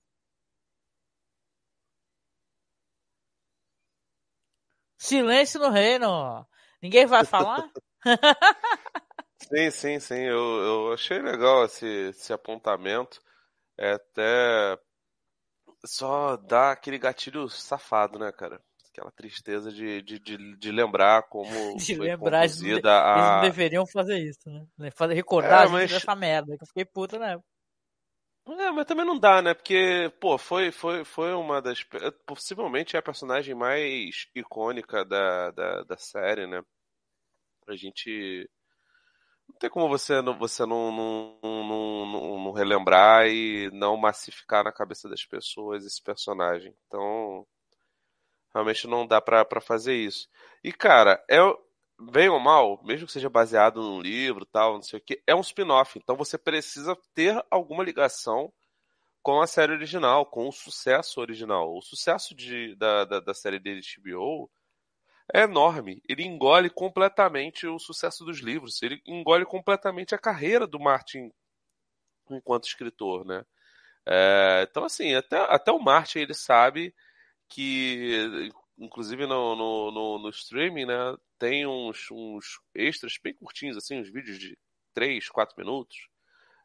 [4.97, 6.45] Silêncio no reino.
[6.81, 7.69] Ninguém vai falar?
[9.41, 10.21] sim, sim, sim.
[10.21, 13.21] Eu, eu achei legal esse, esse apontamento.
[13.77, 14.77] É até
[15.85, 18.61] só dá aquele gatilho safado, né, cara?
[18.99, 23.39] Aquela tristeza de, de, de, de lembrar como de foi lembrar, conduzida eles, a...
[23.39, 24.91] eles deveriam fazer isso, né?
[24.91, 25.89] Fazer recordar é, mas...
[25.89, 27.47] dessa merda, que eu fiquei puta na época.
[28.45, 29.53] É, mas também não dá, né?
[29.53, 31.85] Porque, pô, foi, foi, foi uma das.
[32.25, 36.61] Possivelmente é a personagem mais icônica da, da, da série, né?
[37.67, 38.49] A gente.
[39.47, 44.71] Não tem como você, você não, não, não, não, não relembrar e não massificar na
[44.71, 46.75] cabeça das pessoas esse personagem.
[46.87, 47.45] Então.
[48.53, 50.27] Realmente não dá para fazer isso.
[50.63, 51.37] E, cara, é
[51.99, 55.35] bem ou mal, mesmo que seja baseado num livro tal, não sei o que, é
[55.35, 55.99] um spin-off.
[55.99, 58.51] Então você precisa ter alguma ligação
[59.21, 61.75] com a série original, com o sucesso original.
[61.75, 64.49] O sucesso de, da, da, da série de HBO
[65.33, 66.01] é enorme.
[66.07, 68.81] Ele engole completamente o sucesso dos livros.
[68.81, 71.31] Ele engole completamente a carreira do Martin
[72.31, 73.45] enquanto escritor, né?
[74.05, 76.93] É, então, assim, até, até o Martin ele sabe
[77.49, 83.99] que, inclusive no, no, no, no streaming, né, tem uns, uns extras bem curtinhos, assim,
[83.99, 84.57] uns vídeos de
[84.93, 86.07] 3, 4 minutos.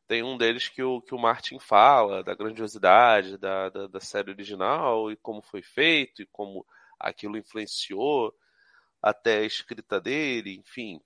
[0.06, 4.30] Tem um deles que o, que o Martin fala da grandiosidade da, da, da série
[4.30, 6.66] original e como foi feito e como
[7.00, 8.34] aquilo influenciou
[9.00, 11.00] até a escrita dele, enfim.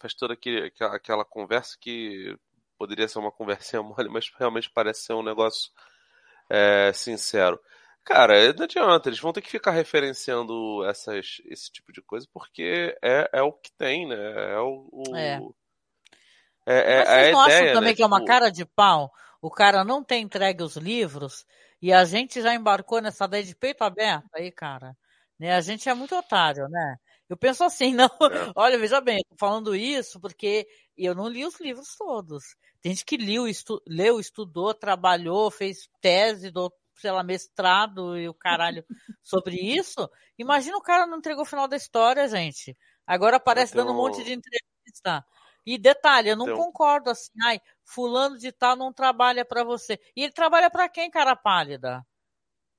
[0.00, 2.36] Faz toda aquele, aquela, aquela conversa que
[2.76, 5.70] poderia ser uma conversinha mole, mas realmente parece ser um negócio
[6.50, 7.60] é, sincero.
[8.04, 12.96] Cara, não adianta, eles vão ter que ficar referenciando essas, esse tipo de coisa, porque
[13.02, 14.52] é, é o que tem, né?
[14.54, 14.88] É o.
[14.90, 15.16] o...
[15.16, 15.40] É.
[16.66, 17.96] É, é, Mas vocês é não ideia, acham também né?
[17.96, 19.12] que é uma Tipo, cara de pau?
[19.40, 21.44] O cara não tem entregue os livros
[21.80, 24.96] e a gente já embarcou nessa ideia de peito aberto aí, cara.
[25.38, 25.52] Né?
[25.54, 26.96] A gente é muito otário, né?
[27.28, 28.06] Eu penso assim, não.
[28.06, 28.52] É.
[28.54, 32.44] Olha, veja bem, eu tô falando isso porque eu não li os livros todos.
[32.80, 38.28] Tem gente que leu, estu, leu estudou, trabalhou, fez tese, do, sei lá, mestrado e
[38.28, 38.84] o caralho
[39.22, 40.08] sobre isso.
[40.38, 42.76] Imagina o cara não entregou o final da história, gente.
[43.06, 45.24] Agora aparece Tem dando um monte de entrevista.
[45.64, 49.98] E detalhe, eu não um- concordo assim, ai, fulano de tal não trabalha pra você.
[50.16, 52.04] E ele trabalha pra quem, cara pálida?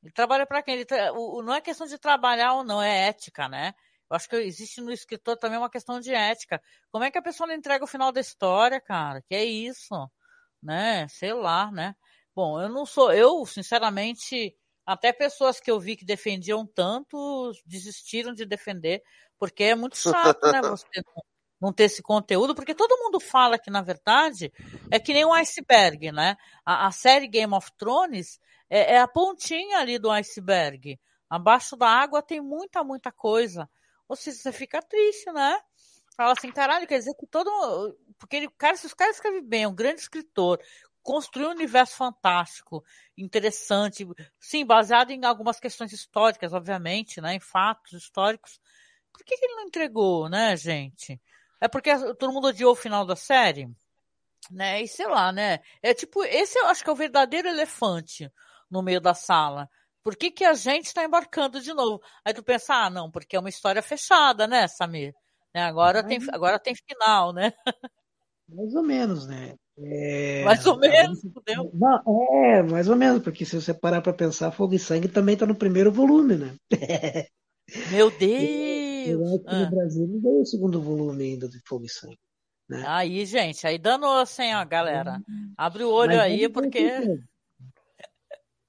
[0.03, 0.75] Ele trabalha pra quem?
[0.75, 3.73] Ele tra- o- não é questão de trabalhar ou não, é ética, né?
[4.09, 6.61] Eu acho que existe no escritor também uma questão de ética.
[6.91, 9.21] Como é que a pessoa não entrega o final da história, cara?
[9.21, 9.95] Que é isso,
[10.61, 11.07] né?
[11.09, 11.95] Sei lá, né?
[12.35, 14.55] Bom, eu não sou, eu, sinceramente,
[14.85, 19.03] até pessoas que eu vi que defendiam tanto desistiram de defender,
[19.37, 20.61] porque é muito chato, né?
[20.77, 21.23] Você não,
[21.61, 24.51] não ter esse conteúdo, porque todo mundo fala que, na verdade,
[24.91, 26.35] é que nem um iceberg, né?
[26.65, 30.99] A, a série Game of Thrones é, é a pontinha ali do iceberg.
[31.29, 33.69] Abaixo da água tem muita, muita coisa.
[34.07, 35.59] Ou seja, você fica triste, né?
[36.15, 37.49] Fala assim, caralho, quer dizer que todo.
[38.19, 40.59] Porque ele, cara, se os caras escrevem bem, é um grande escritor,
[41.03, 42.83] construiu um universo fantástico,
[43.17, 44.07] interessante,
[44.39, 47.35] sim, baseado em algumas questões históricas, obviamente, né?
[47.35, 48.59] Em fatos históricos.
[49.11, 51.21] Por que, que ele não entregou, né, gente?
[51.61, 53.69] É porque todo mundo odiou o final da série?
[54.49, 54.81] Né?
[54.81, 55.59] E sei lá, né?
[55.81, 58.31] É tipo, esse eu acho que é o verdadeiro elefante
[58.69, 59.69] no meio da sala.
[60.03, 62.01] Por que, que a gente está embarcando de novo?
[62.25, 65.13] Aí tu pensa, ah, não, porque é uma história fechada, né, Samir?
[65.53, 65.63] Né?
[65.63, 67.53] Agora, tem, agora tem final, né?
[68.49, 69.55] Mais ou menos, né?
[69.77, 71.71] É, Mais ou menos, fudeu.
[71.73, 72.03] Não,
[72.45, 75.45] é, mais ou menos, porque se você parar para pensar, Fogo e Sangue também tá
[75.45, 76.55] no primeiro volume, né?
[77.91, 78.11] Meu
[79.05, 79.41] Eu Deus!
[79.47, 79.59] Ah.
[79.59, 82.19] no Brasil não veio o segundo volume ainda de Fogo e Sangue.
[82.69, 82.83] né?
[82.87, 85.21] Aí, gente, aí danou assim, ó, galera.
[85.57, 86.79] Abre o olho Mas aí, porque.
[86.79, 87.17] é.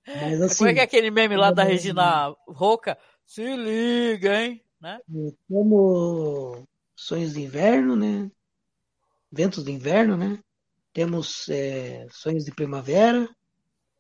[0.07, 1.65] Mas assim, Como é que é aquele meme lá da.
[1.65, 2.99] Regina Roca?
[3.27, 4.63] Se liga, hein?
[4.81, 5.01] Né?
[5.49, 8.31] como Sonhos de Inverno, né?
[9.33, 10.39] Ventos de Inverno, né?
[10.95, 13.29] Temos é, Sonhos de Primavera.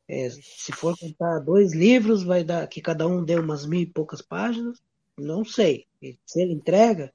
[0.09, 3.87] É, se for contar dois livros, vai dar que cada um dê umas mil e
[3.87, 4.81] poucas páginas.
[5.19, 5.87] Não sei.
[6.25, 7.13] Se ele entrega,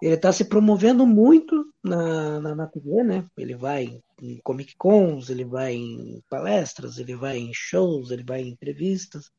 [0.00, 3.24] ele está se promovendo muito na, na, na TV, né?
[3.36, 8.42] Ele vai em Comic Cons, ele vai em palestras, ele vai em shows, ele vai
[8.42, 9.30] em entrevistas,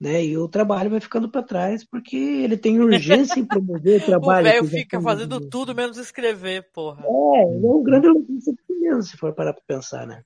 [0.00, 0.24] né?
[0.24, 4.06] E o trabalho vai ficando para trás porque ele tem urgência em promover o O
[4.06, 4.44] trabalho.
[4.44, 7.04] velho que já fica tem fazendo tudo menos escrever, porra.
[7.04, 10.22] É, ele é um grande elogista de si mesmo, se for parar para pensar, né?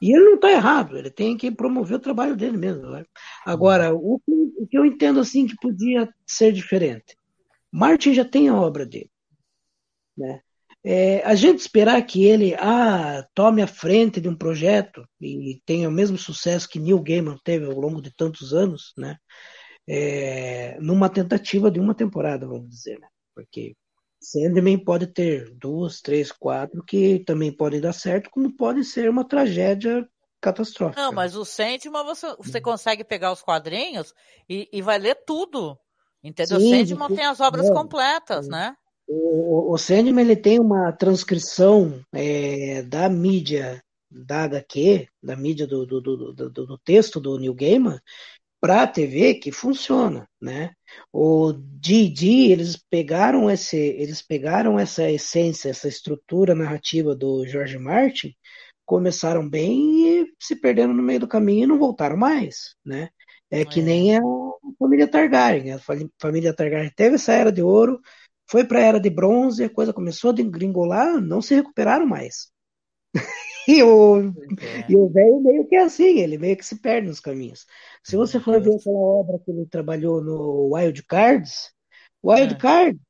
[0.00, 2.90] E ele não está errado, ele tem que promover o trabalho dele mesmo.
[2.90, 3.04] Né?
[3.44, 7.16] Agora, o que, o que eu entendo assim que podia ser diferente.
[7.72, 9.10] Martin já tem a obra dele.
[10.16, 10.40] Né?
[10.86, 15.88] É, a gente esperar que ele ah, tome a frente de um projeto e tenha
[15.88, 19.16] o mesmo sucesso que Neil Gaiman teve ao longo de tantos anos, né?
[19.86, 23.08] É, numa tentativa de uma temporada, vamos dizer, né?
[23.34, 23.74] Porque
[24.20, 29.26] Sandman pode ter duas, três, quatro que também podem dar certo, como pode ser uma
[29.26, 30.06] tragédia
[30.40, 31.00] catastrófica.
[31.00, 34.12] Não, mas o Sandman você, você consegue pegar os quadrinhos
[34.48, 35.78] e, e vai ler tudo.
[36.22, 36.60] Entendeu?
[36.60, 38.74] Sim, Sandman tem as obras completas, né?
[39.06, 45.84] O, o, Sandman ele tem uma transcrição é, da mídia da HQ, da mídia do,
[45.84, 47.98] do, do, do, do- texto do Neil Gaiman,
[48.60, 50.72] para a TV que funciona, né?
[51.12, 58.34] O D&D, eles pegaram esse, eles pegaram essa essência, essa estrutura narrativa do George Martin,
[58.86, 63.10] começaram bem e se perderam no meio do caminho e não voltaram mais, né?
[63.50, 63.82] É que é.
[63.82, 64.20] nem a
[64.78, 65.72] família Targaryen.
[65.72, 65.78] A
[66.18, 68.00] família Targaryen teve essa era de ouro,
[68.48, 72.50] foi para a era de bronze, a coisa começou a gringolar, não se recuperaram mais.
[73.68, 74.86] e o é.
[74.88, 77.66] e o velho meio que é assim, ele meio que se perde nos caminhos.
[78.02, 81.72] Se você for ver aquela obra que ele trabalhou no Wild Cards,
[82.22, 82.56] Wild é.
[82.56, 83.00] Card,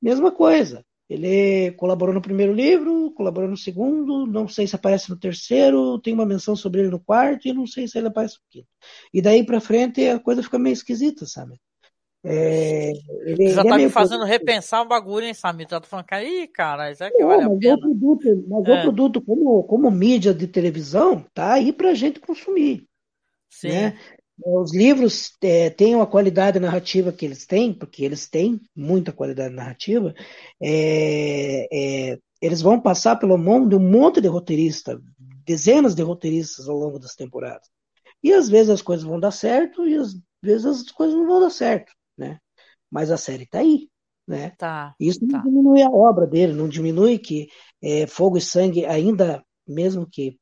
[0.00, 0.84] mesma coisa.
[1.08, 6.14] Ele colaborou no primeiro livro, colaborou no segundo, não sei se aparece no terceiro, tem
[6.14, 8.68] uma menção sobre ele no quarto e não sei se ele aparece no quinto.
[9.12, 11.60] E daí para frente a coisa fica meio esquisita, sabe?
[12.24, 12.92] É,
[13.24, 15.66] ele, já ele tá é me fazendo repensar o bagulho, hein, Samir?
[15.68, 17.74] Já tô falando que aí, cara, isso é que vale mas a pena.
[17.74, 18.78] O produto, mas é.
[18.78, 22.86] o produto como, como mídia de televisão tá aí pra gente consumir.
[23.50, 23.68] Sim.
[23.68, 23.98] Né?
[24.44, 29.54] Os livros é, têm a qualidade narrativa que eles têm, porque eles têm muita qualidade
[29.54, 30.14] narrativa,
[30.60, 35.00] é, é, eles vão passar pelo mão de um monte de roteirista,
[35.44, 37.68] dezenas de roteiristas ao longo das temporadas.
[38.22, 41.40] E às vezes as coisas vão dar certo e às vezes as coisas não vão
[41.40, 42.38] dar certo, né?
[42.90, 43.88] Mas a série está aí,
[44.26, 44.50] né?
[44.58, 45.38] Tá, Isso não tá.
[45.38, 47.48] diminui a obra dele, não diminui que
[47.82, 50.38] é, Fogo e Sangue ainda, mesmo que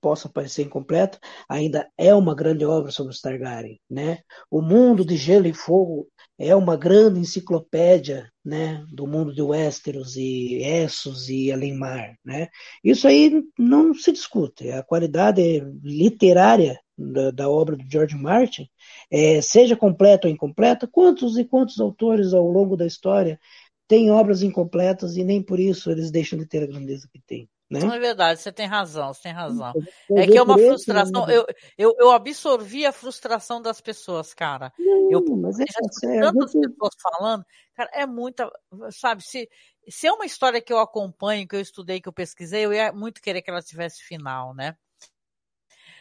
[0.00, 4.18] possa parecer incompleta, ainda é uma grande obra sobre os Targaryen, né?
[4.50, 6.08] O mundo de Gelo e Fogo
[6.38, 12.48] é uma grande enciclopédia, né, do mundo de Westeros e Essos e Além-Mar, né?
[12.82, 14.70] Isso aí não se discute.
[14.70, 18.68] A qualidade literária da, da obra do George Martin,
[19.10, 23.38] é, seja completa ou incompleta, quantos e quantos autores ao longo da história
[23.86, 27.48] têm obras incompletas e nem por isso eles deixam de ter a grandeza que têm.
[27.70, 27.80] Né?
[27.80, 29.74] Não é verdade, você tem razão, você tem razão.
[30.16, 31.26] É que é uma frustração.
[31.26, 31.36] Né?
[31.36, 31.46] Eu,
[31.76, 34.72] eu, eu absorvi a frustração das pessoas, cara.
[34.78, 36.66] Não, eu mas é, é, tantas gente...
[36.66, 37.44] pessoas falando,
[37.74, 38.50] cara, é muita.
[38.90, 39.46] Sabe, se,
[39.86, 42.90] se é uma história que eu acompanho, que eu estudei, que eu pesquisei, eu ia
[42.90, 44.74] muito querer que ela tivesse final, né?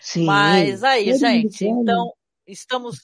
[0.08, 0.24] Sim.
[0.24, 2.14] Mas aí, gente, então,
[2.48, 3.04] estamos,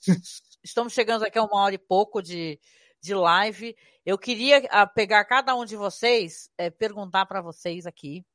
[0.64, 2.58] estamos chegando aqui a uma hora e pouco de,
[3.01, 3.76] de live.
[4.06, 8.26] Eu queria ah, pegar cada um de vocês, é, perguntar para vocês aqui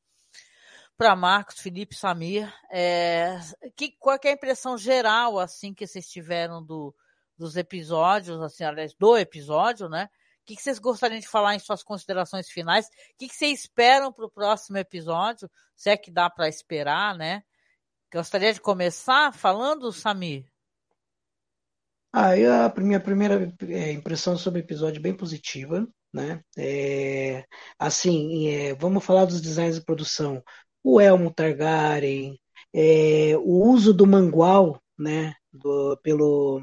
[0.98, 3.38] para Marcos, Felipe, Samir, é,
[3.74, 6.94] que, qual é a impressão geral assim que vocês tiveram do,
[7.38, 10.10] dos episódios, assim, aliás, do episódio, né?
[10.42, 12.84] O que, que vocês gostariam de falar em suas considerações finais?
[12.86, 15.50] O que, que vocês esperam para o próximo episódio?
[15.74, 17.42] Se é que dá para esperar, né?
[18.12, 20.44] Gostaria de começar falando, Samir?
[22.12, 22.30] Ah,
[22.74, 26.42] a minha primeira é, impressão sobre o episódio é bem positiva, né?
[26.56, 27.44] É,
[27.78, 30.42] assim, é, vamos falar dos designs de produção
[30.82, 32.40] o Elmo Targaryen,
[32.72, 36.62] é, o uso do mangual, né, do, pelo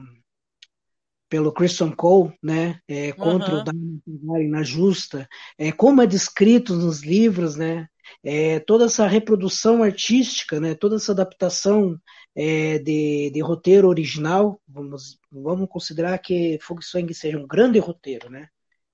[1.28, 3.62] pelo Christian Cole, né, é, contra uhum.
[3.62, 5.28] o Targaryen na justa,
[5.58, 7.88] é, como é descrito nos livros, né,
[8.24, 12.00] é, toda essa reprodução artística, né, toda essa adaptação
[12.36, 17.80] é, de, de, roteiro original, vamos, vamos considerar que Fogo e Sangue seja um grande
[17.80, 18.50] roteiro, né,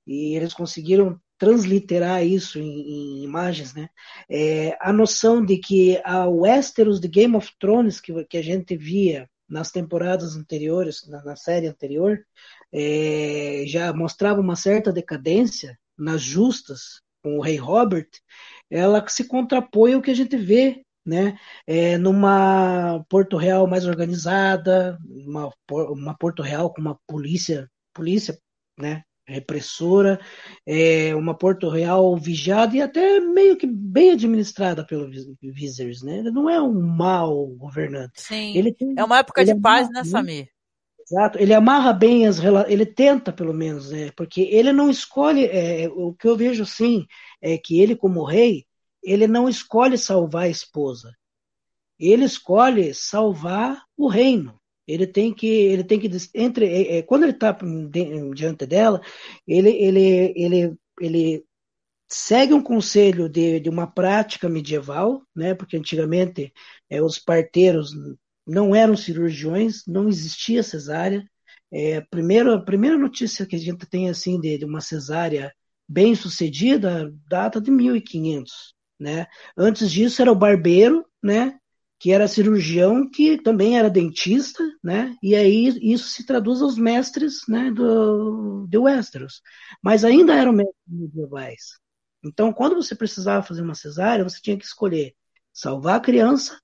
[0.05, 3.89] e eles conseguiram transliterar isso em, em imagens, né?
[4.29, 8.77] É, a noção de que a Westeros de Game of Thrones que, que a gente
[8.77, 12.19] via nas temporadas anteriores, na, na série anterior,
[12.71, 18.09] é, já mostrava uma certa decadência nas justas com o rei Robert,
[18.71, 21.35] ela se contrapõe ao que a gente vê né?
[21.65, 28.37] É, numa Porto Real mais organizada, uma, uma Porto Real com uma polícia, polícia,
[28.77, 29.03] né?
[29.27, 30.19] repressora,
[30.65, 35.09] é uma Porto Real vigiada e até meio que bem administrada pelo
[35.41, 36.17] Viserys, né?
[36.17, 38.21] Ele não é um mau governante.
[38.21, 40.47] Sim, ele tem, é uma época de paz, né, Samir?
[41.11, 44.11] Exato, ele amarra bem as relações, ele tenta pelo menos, né?
[44.15, 47.05] Porque ele não escolhe, é, o que eu vejo sim,
[47.41, 48.65] é que ele como rei,
[49.03, 51.13] ele não escolhe salvar a esposa,
[51.99, 54.57] ele escolhe salvar o reino.
[54.87, 57.57] Ele tem que, ele tem que entre, é, é quando ele está
[58.33, 59.01] diante dela,
[59.45, 61.45] ele, ele, ele, ele
[62.07, 65.53] segue um conselho de, de uma prática medieval, né?
[65.55, 66.53] Porque antigamente
[66.89, 67.93] é, os parteiros
[68.45, 71.23] não eram cirurgiões, não existia cesárea.
[71.71, 75.53] É, primeiro, a primeira notícia que a gente tem assim de, de uma cesárea
[75.87, 79.27] bem sucedida data de 1500, né?
[79.57, 81.57] Antes disso era o barbeiro, né?
[82.01, 85.15] que era cirurgião, que também era dentista, né?
[85.21, 89.39] E aí isso se traduz aos mestres, né, do, de Westeros.
[89.83, 91.79] Mas ainda eram mestres medievais.
[92.23, 95.13] Então, quando você precisava fazer uma cesárea, você tinha que escolher
[95.53, 96.59] salvar a criança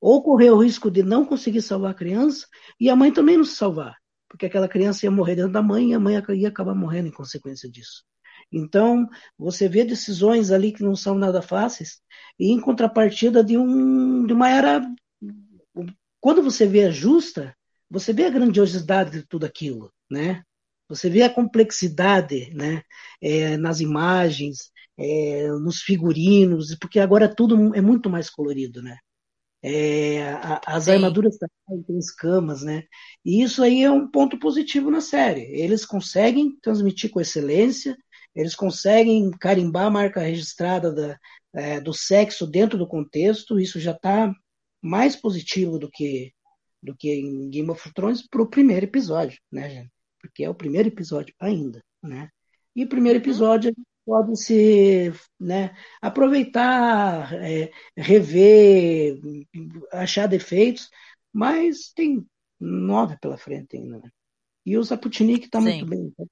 [0.00, 2.46] ou correr o risco de não conseguir salvar a criança
[2.78, 3.96] e a mãe também não se salvar,
[4.28, 7.12] porque aquela criança ia morrer dentro da mãe e a mãe ia acabar morrendo em
[7.12, 8.04] consequência disso.
[8.52, 12.00] Então, você vê decisões ali que não são nada fáceis,
[12.38, 14.82] e em contrapartida de, um, de uma era.
[16.20, 17.54] Quando você vê a justa,
[17.88, 20.42] você vê a grandiosidade de tudo aquilo, né?
[20.88, 22.82] Você vê a complexidade, né?
[23.22, 28.98] É, nas imagens, é, nos figurinos, porque agora tudo é muito mais colorido, né?
[29.62, 30.22] É,
[30.66, 30.92] as Sim.
[30.92, 31.36] armaduras
[31.86, 32.84] têm escamas, né?
[33.24, 35.42] E isso aí é um ponto positivo na série.
[35.42, 37.96] Eles conseguem transmitir com excelência,
[38.34, 41.18] eles conseguem carimbar a marca registrada da,
[41.52, 43.60] é, do sexo dentro do contexto.
[43.60, 44.32] Isso já está
[44.82, 46.32] mais positivo do que
[46.82, 49.92] do que em Game of Thrones para o primeiro episódio, né, gente?
[50.18, 52.30] Porque é o primeiro episódio ainda, né?
[52.74, 53.22] E o primeiro uhum.
[53.22, 53.74] episódio
[54.04, 59.20] pode se né, aproveitar, é, rever,
[59.92, 60.90] achar defeitos,
[61.32, 62.26] mas tem
[62.58, 63.98] nove pela frente ainda.
[63.98, 64.10] Né?
[64.64, 66.24] E o Zaputnik está muito bem, tá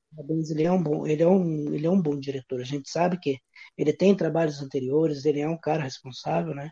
[0.51, 2.61] ele é um bom, ele é um, ele é um bom diretor.
[2.61, 3.39] A gente sabe que
[3.77, 6.71] ele tem trabalhos anteriores, ele é um cara responsável, né?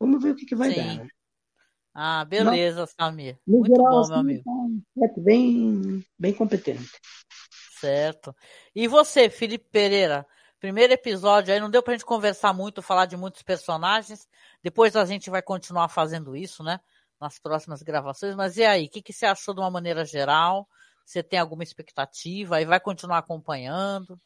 [0.00, 0.76] Vamos ver o que, que vai Sim.
[0.76, 1.08] dar, né?
[1.94, 3.38] Ah, beleza, Não, Samir.
[3.46, 4.42] Muito geral, bom, assim, meu amigo.
[4.98, 6.90] Tá bem, bem competente.
[7.78, 8.34] Certo.
[8.74, 10.26] E você, Felipe Pereira?
[10.64, 14.26] Primeiro episódio aí, não deu pra gente conversar muito, falar de muitos personagens.
[14.62, 16.80] Depois a gente vai continuar fazendo isso, né?
[17.20, 18.34] Nas próximas gravações.
[18.34, 20.66] Mas e aí, o que, que você achou de uma maneira geral?
[21.04, 22.62] Você tem alguma expectativa?
[22.62, 24.18] E vai continuar acompanhando?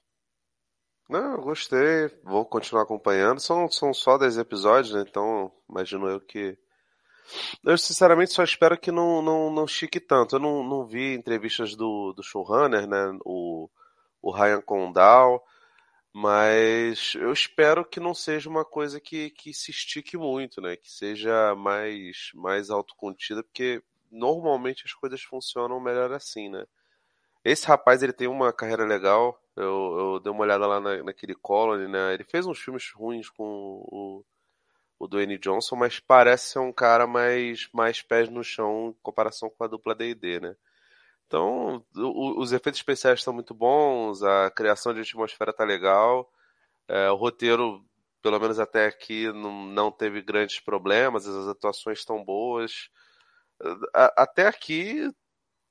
[1.10, 2.06] Não, eu gostei.
[2.22, 3.40] Vou continuar acompanhando.
[3.40, 5.04] São, são só 10 episódios, né?
[5.08, 6.56] Então, imagino eu que.
[7.64, 10.36] Eu, sinceramente, só espero que não, não, não chique tanto.
[10.36, 13.18] Eu não, não vi entrevistas do, do showrunner, né?
[13.24, 13.68] O,
[14.22, 15.44] o Ryan Condal.
[16.20, 20.74] Mas eu espero que não seja uma coisa que, que se estique muito, né?
[20.74, 26.66] Que seja mais, mais autocontida, porque normalmente as coisas funcionam melhor assim, né?
[27.44, 29.40] Esse rapaz, ele tem uma carreira legal.
[29.54, 32.14] Eu, eu dei uma olhada lá na, naquele Colony, né?
[32.14, 33.44] Ele fez uns filmes ruins com
[33.86, 34.24] o,
[34.98, 39.48] o Dwayne Johnson, mas parece ser um cara mais, mais pés no chão em comparação
[39.50, 40.56] com a dupla D&D, né?
[41.28, 46.32] Então, o, os efeitos especiais estão muito bons, a criação de atmosfera tá legal,
[46.88, 47.84] é, o roteiro,
[48.22, 52.88] pelo menos até aqui, não, não teve grandes problemas, as atuações estão boas.
[53.94, 55.10] A, até aqui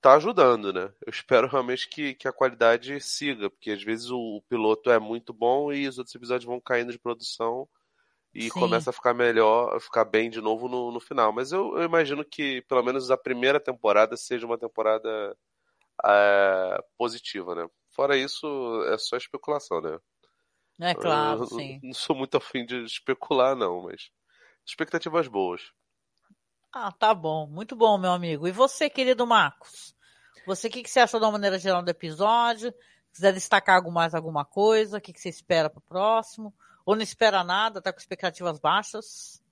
[0.01, 0.93] tá ajudando, né?
[1.05, 4.99] Eu espero realmente que, que a qualidade siga, porque às vezes o, o piloto é
[4.99, 7.68] muito bom e os outros episódios vão caindo de produção
[8.38, 8.60] e Sim.
[8.60, 11.34] começa a ficar melhor, a ficar bem de novo no, no final.
[11.34, 15.36] Mas eu, eu, imagino que pelo menos a primeira temporada seja uma temporada
[16.06, 17.68] é, positiva, né?
[17.90, 18.46] Fora isso,
[18.94, 19.98] é só especulação, né?
[20.80, 21.80] É claro, eu, sim.
[21.84, 24.12] Não sou muito afim de especular, não, mas
[24.64, 25.72] expectativas boas.
[26.72, 27.48] Ah, tá bom.
[27.48, 28.48] Muito bom, meu amigo.
[28.48, 29.96] E você, querido Marcos?
[30.46, 32.72] Você, o que, que você achou da maneira geral do episódio?
[33.18, 36.54] quiser destacar mais, alguma coisa, o que, que você espera para o próximo?
[36.88, 39.44] Ou não espera nada, tá com expectativas baixas?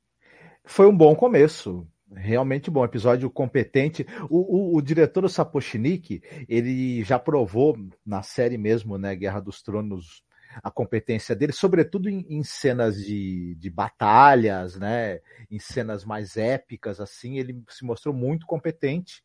[0.63, 1.85] Foi um bom começo.
[2.15, 4.07] Realmente bom, episódio competente.
[4.29, 9.61] O, o, o diretor o Sapochnik, ele já provou na série mesmo, né, Guerra dos
[9.61, 10.23] Tronos,
[10.63, 15.19] a competência dele, sobretudo em, em, cenas de, de batalhas, né,
[15.51, 19.21] em cenas mais épicas, assim, ele se mostrou muito competente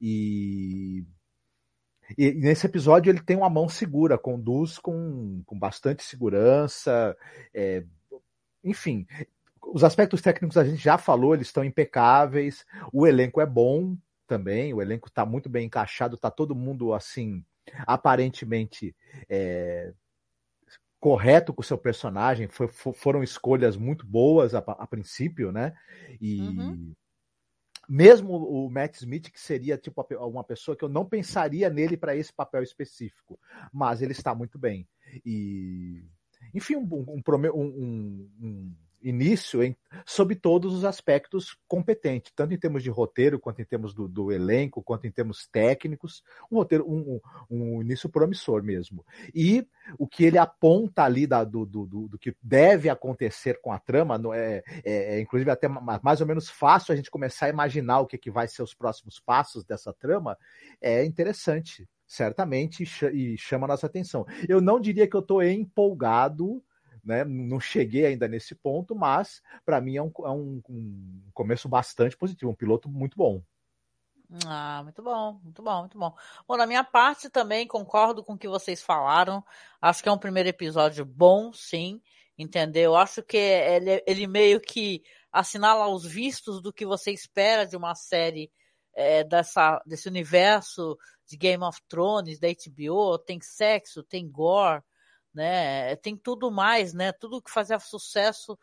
[0.00, 1.04] e
[2.16, 7.16] e nesse episódio ele tem uma mão segura, conduz com, com bastante segurança.
[7.52, 7.84] É,
[8.64, 9.06] enfim,
[9.72, 12.64] os aspectos técnicos a gente já falou, eles estão impecáveis.
[12.92, 13.96] O elenco é bom
[14.26, 17.44] também, o elenco está muito bem encaixado, está todo mundo assim,
[17.86, 18.94] aparentemente
[19.28, 19.92] é,
[21.00, 22.48] correto com o seu personagem.
[22.48, 25.74] Foi, foram escolhas muito boas a, a princípio, né?
[26.20, 26.94] E uhum.
[27.88, 32.14] Mesmo o Matt Smith, que seria tipo uma pessoa que eu não pensaria nele para
[32.14, 33.38] esse papel específico,
[33.72, 34.86] mas ele está muito bem.
[35.24, 36.04] E
[36.54, 37.22] enfim, um, um,
[37.54, 43.60] um, um início em, sob todos os aspectos competente, tanto em termos de roteiro, quanto
[43.60, 47.20] em termos do, do elenco, quanto em termos técnicos, um roteiro, um,
[47.50, 49.04] um, um, início promissor mesmo.
[49.34, 49.66] E
[49.98, 54.20] o que ele aponta ali da, do, do, do, que deve acontecer com a trama,
[54.34, 58.06] é, é, é, inclusive até mais ou menos fácil a gente começar a imaginar o
[58.06, 60.36] que, que vai ser os próximos passos dessa trama,
[60.80, 64.24] é interessante certamente e chama a nossa atenção.
[64.48, 66.64] Eu não diria que eu estou empolgado
[67.04, 67.24] né?
[67.24, 72.16] Não cheguei ainda nesse ponto, mas para mim é, um, é um, um, começo bastante
[72.16, 73.42] positivo, um piloto muito bom.
[74.46, 76.14] Ah, muito bom, muito bom, muito bom.
[76.46, 79.42] Bom, na minha parte também concordo com o que vocês falaram.
[79.80, 82.00] Acho que é um primeiro episódio bom, sim,
[82.36, 82.94] entendeu?
[82.94, 85.02] Acho que ele, ele meio que
[85.32, 88.50] assinala os vistos do que você espera de uma série
[88.94, 93.18] é, dessa, desse universo de Game of Thrones, da HBO.
[93.18, 94.82] Tem sexo, tem gore,
[95.38, 95.94] né?
[95.96, 97.12] Tem tudo mais, né?
[97.12, 98.58] Tudo que fazia sucesso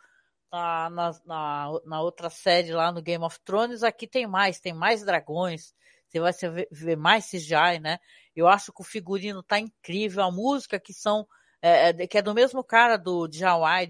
[0.51, 4.73] na, na, na, na outra série lá no Game of Thrones, aqui tem mais, tem
[4.73, 5.73] mais dragões,
[6.09, 7.97] você vai ver mais CGI, né?
[8.35, 11.25] Eu acho que o figurino tá incrível, a música que são
[11.61, 13.89] é, é que é do mesmo cara do Jawad,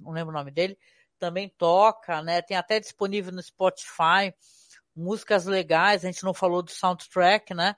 [0.00, 0.78] não lembro o nome dele,
[1.18, 2.42] também toca, né?
[2.42, 4.34] Tem até disponível no Spotify
[4.94, 7.74] músicas legais, a gente não falou do soundtrack, né?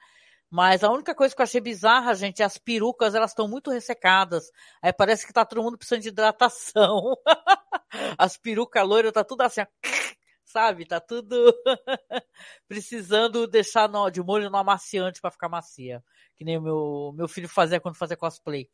[0.51, 3.71] Mas a única coisa que eu achei bizarra, gente, é as perucas, elas estão muito
[3.71, 4.51] ressecadas.
[4.83, 7.17] Aí parece que tá todo mundo precisando de hidratação.
[8.19, 9.61] as perucas loiras tá tudo assim,
[10.45, 10.87] sabe?
[10.87, 11.55] Tá tudo
[12.67, 16.03] precisando deixar de molho no amaciante para ficar macia.
[16.37, 18.69] Que nem o meu, meu filho fazia quando fazia cosplay.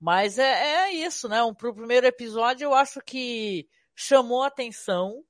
[0.00, 1.40] Mas é, é isso, né?
[1.42, 5.22] Um, pro primeiro episódio eu acho que chamou atenção,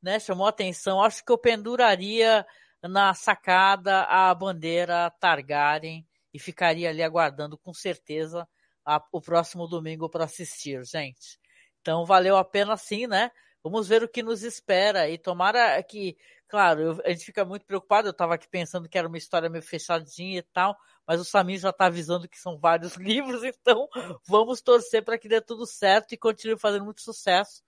[0.00, 0.20] né?
[0.20, 1.02] Chamou atenção.
[1.02, 2.46] Acho que eu penduraria
[2.88, 8.46] na sacada a bandeira Targaryen e ficaria ali aguardando com certeza
[8.84, 11.38] a, o próximo domingo para assistir, gente.
[11.80, 13.30] Então valeu a pena sim, né?
[13.62, 16.16] Vamos ver o que nos espera e tomara que,
[16.46, 18.08] claro, eu, a gente fica muito preocupado.
[18.08, 21.58] Eu estava aqui pensando que era uma história meio fechadinha e tal, mas o Samir
[21.58, 23.88] já está avisando que são vários livros, então
[24.28, 27.62] vamos torcer para que dê tudo certo e continue fazendo muito sucesso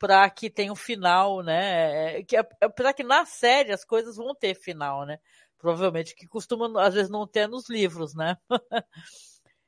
[0.00, 2.20] para que tenha um final, né?
[2.20, 5.18] É, que, apesar que na série as coisas vão ter final, né?
[5.58, 8.34] Provavelmente, que costuma às vezes não ter nos livros, né?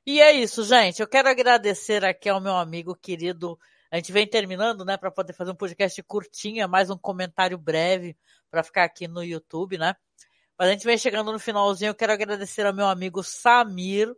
[0.06, 1.02] e é isso, gente.
[1.02, 3.58] Eu quero agradecer aqui ao meu amigo querido.
[3.90, 8.16] A gente vem terminando, né, para poder fazer um podcast curtinha, mais um comentário breve
[8.50, 9.94] para ficar aqui no YouTube, né?
[10.58, 11.90] Mas a gente vem chegando no finalzinho.
[11.90, 14.10] Eu quero agradecer ao meu amigo Samir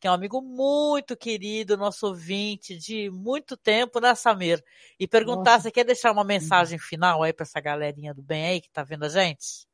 [0.00, 4.62] que é um amigo muito querido, nosso ouvinte de muito tempo, né, Samir?
[4.98, 5.62] E perguntar, Nossa.
[5.62, 8.82] você quer deixar uma mensagem final aí para essa galerinha do bem aí que tá
[8.82, 9.66] vendo a gente?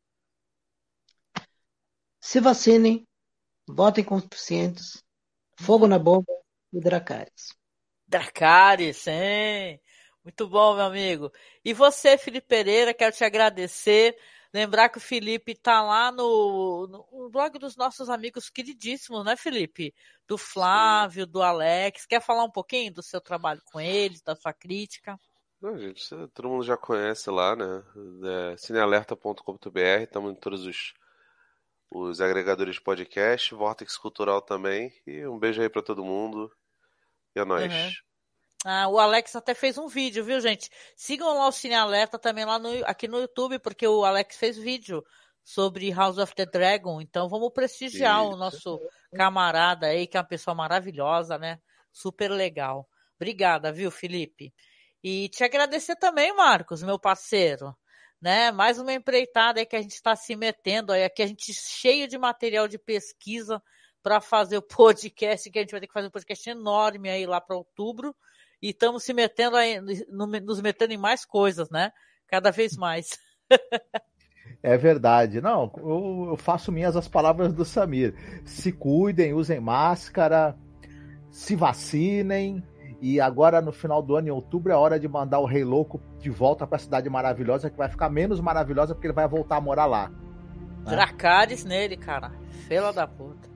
[2.20, 3.06] Se vacinem,
[3.66, 5.02] votem conscientes,
[5.58, 6.32] fogo na bomba
[6.72, 7.54] e Dracarys.
[8.06, 9.80] Dracarys, hein?
[10.22, 11.32] Muito bom, meu amigo.
[11.64, 14.16] E você, Felipe Pereira, quero te agradecer.
[14.52, 19.94] Lembrar que o Felipe está lá no, no, blog dos nossos amigos queridíssimos, né, Felipe?
[20.26, 22.04] Do Flávio, do Alex.
[22.04, 25.18] Quer falar um pouquinho do seu trabalho com eles, da sua crítica?
[25.60, 26.02] Não, gente,
[26.34, 27.84] todo mundo já conhece lá, né?
[28.52, 30.94] É, cinealerta.com.br, estamos em todos os,
[31.88, 34.92] os agregadores de podcast, Vortex Cultural também.
[35.06, 36.50] E um beijo aí para todo mundo.
[37.36, 37.72] E é nóis.
[37.72, 38.09] Uhum.
[38.64, 40.68] Ah, o Alex até fez um vídeo, viu, gente?
[40.94, 44.58] Sigam lá o Cine Alerta também lá no, aqui no YouTube, porque o Alex fez
[44.58, 45.02] vídeo
[45.42, 47.00] sobre House of the Dragon.
[47.00, 48.32] Então vamos prestigiar Isso.
[48.32, 48.78] o nosso
[49.14, 51.58] camarada aí, que é uma pessoa maravilhosa, né?
[51.90, 52.86] Super legal.
[53.16, 54.52] Obrigada, viu, Felipe?
[55.02, 57.74] E te agradecer também, Marcos, meu parceiro.
[58.20, 58.52] Né?
[58.52, 62.06] Mais uma empreitada aí que a gente está se metendo aí, aqui a gente cheio
[62.06, 63.62] de material de pesquisa
[64.02, 67.24] para fazer o podcast, que a gente vai ter que fazer um podcast enorme aí
[67.24, 68.14] lá para outubro
[68.62, 69.80] e estamos se metendo aí,
[70.10, 71.92] nos metendo em mais coisas, né?
[72.28, 73.18] Cada vez mais.
[74.62, 75.40] É verdade.
[75.40, 78.14] Não, eu, faço minhas as palavras do Samir.
[78.44, 80.56] Se cuidem, usem máscara,
[81.30, 82.62] se vacinem.
[83.00, 86.00] E agora, no final do ano, em outubro, é hora de mandar o Rei Louco
[86.18, 89.56] de volta para a Cidade Maravilhosa, que vai ficar menos maravilhosa porque ele vai voltar
[89.56, 90.10] a morar lá.
[90.10, 90.90] Né?
[90.90, 92.30] Dracarys nele, cara.
[92.68, 93.48] Fela da puta.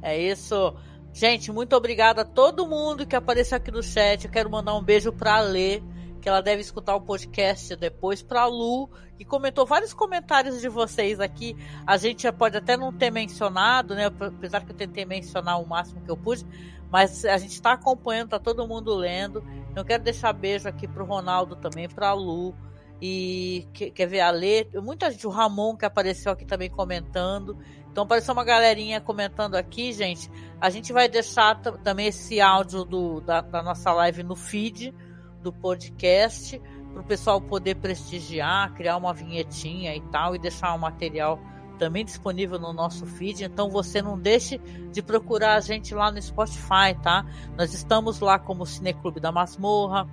[0.00, 0.76] É isso.
[1.16, 4.26] Gente, muito obrigada a todo mundo que apareceu aqui no chat.
[4.26, 5.82] Eu quero mandar um beijo pra Lê,
[6.20, 11.18] que ela deve escutar o podcast depois, pra Lu, que comentou vários comentários de vocês
[11.18, 11.56] aqui.
[11.86, 14.08] A gente pode até não ter mencionado, né?
[14.08, 16.44] Apesar que eu tentei mencionar o máximo que eu pude,
[16.92, 19.42] mas a gente está acompanhando, tá todo mundo lendo.
[19.74, 22.54] Eu quero deixar beijo aqui pro Ronaldo também, pra Lu.
[23.00, 27.56] E quer ver a Lê, muita gente, o Ramon que apareceu aqui também comentando.
[27.96, 30.30] Então apareceu uma galerinha comentando aqui, gente.
[30.60, 34.94] A gente vai deixar também esse áudio do, da, da nossa live no feed
[35.42, 36.60] do podcast
[36.92, 41.40] para o pessoal poder prestigiar, criar uma vinhetinha e tal e deixar o material
[41.78, 43.44] também disponível no nosso feed.
[43.44, 44.58] Então você não deixe
[44.92, 47.24] de procurar a gente lá no Spotify, tá?
[47.56, 50.06] Nós estamos lá como Cineclube da Masmorra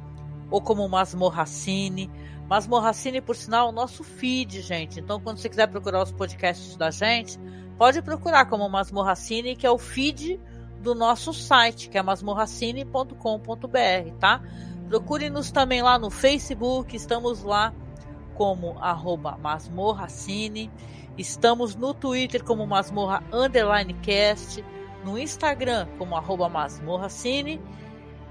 [0.49, 2.10] ou como Masmorra Cine.
[2.53, 4.99] Masmorra Cine, por sinal, é o nosso feed, gente.
[4.99, 7.39] Então quando você quiser procurar os podcasts da gente,
[7.80, 10.39] pode procurar como Masmorra Cine, que é o feed
[10.80, 14.39] do nosso site, que é masmorracine.com.br, tá?
[14.88, 17.73] Procure-nos também lá no Facebook, estamos lá
[18.35, 20.69] como arroba masmorracine,
[21.17, 23.23] estamos no Twitter como masmorra
[25.03, 27.59] no Instagram como arroba masmorracine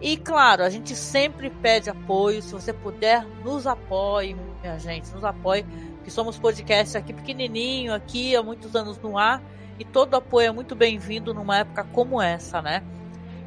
[0.02, 5.22] e claro, a gente sempre pede apoio, se você puder, nos apoie, minha gente, nos
[5.22, 5.64] apoie
[6.02, 9.40] que somos podcast aqui pequenininho, aqui há muitos anos no ar,
[9.78, 12.82] e todo apoio é muito bem-vindo numa época como essa, né?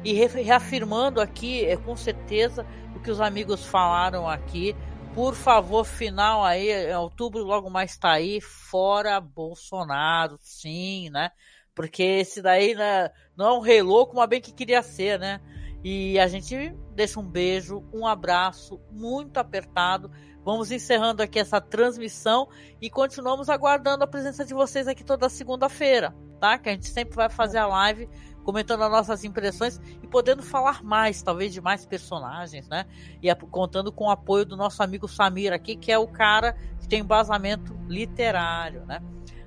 [0.02, 4.74] E reafirmando aqui, é, com certeza, o que os amigos falaram aqui,
[5.14, 11.32] por favor, final aí, em outubro logo mais está aí, fora Bolsonaro, sim, né?
[11.74, 15.40] Porque esse daí né, não é um rei louco, mas bem que queria ser, né?
[15.88, 20.10] E a gente deixa um beijo, um abraço muito apertado.
[20.44, 22.48] Vamos encerrando aqui essa transmissão
[22.82, 26.58] e continuamos aguardando a presença de vocês aqui toda segunda-feira, tá?
[26.58, 28.08] Que a gente sempre vai fazer a live
[28.42, 32.84] comentando as nossas impressões e podendo falar mais, talvez de mais personagens, né?
[33.22, 36.88] E contando com o apoio do nosso amigo Samir aqui, que é o cara que
[36.88, 39.00] tem embasamento literário, né?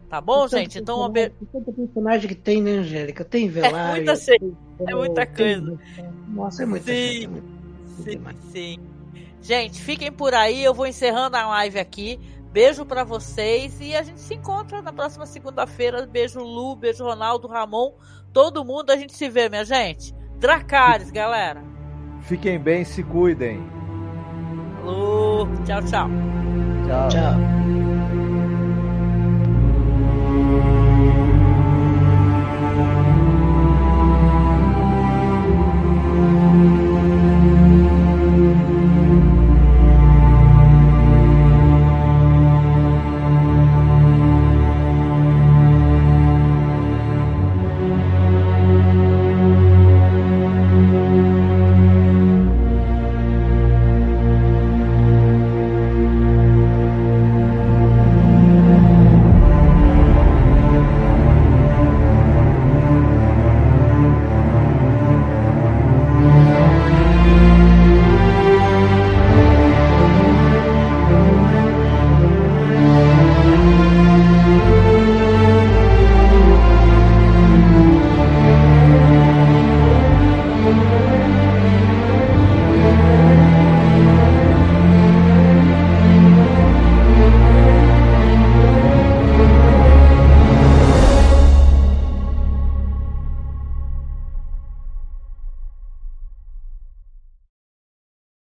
[0.09, 0.79] Tá bom, gente?
[0.79, 1.31] Então, uma be...
[1.51, 3.23] Quanto personagem que tem, né, Angélica?
[3.23, 4.01] Tem Velário.
[4.01, 4.57] É muita, tem...
[4.87, 5.79] é muita coisa.
[6.27, 7.43] Nossa, é muita sim, coisa.
[8.03, 8.21] Sim,
[8.51, 8.79] sim.
[9.41, 10.63] Gente, fiquem por aí.
[10.63, 12.19] Eu vou encerrando a live aqui.
[12.51, 16.07] Beijo para vocês e a gente se encontra na próxima segunda-feira.
[16.07, 17.93] Beijo Lu, beijo Ronaldo, Ramon,
[18.33, 18.89] todo mundo.
[18.89, 20.15] A gente se vê, minha gente.
[20.39, 21.63] Dracares, galera.
[22.21, 23.59] Fiquem bem, se cuidem.
[24.83, 26.09] Lu, tchau, tchau.
[26.87, 27.09] Tchau.
[27.09, 27.88] tchau.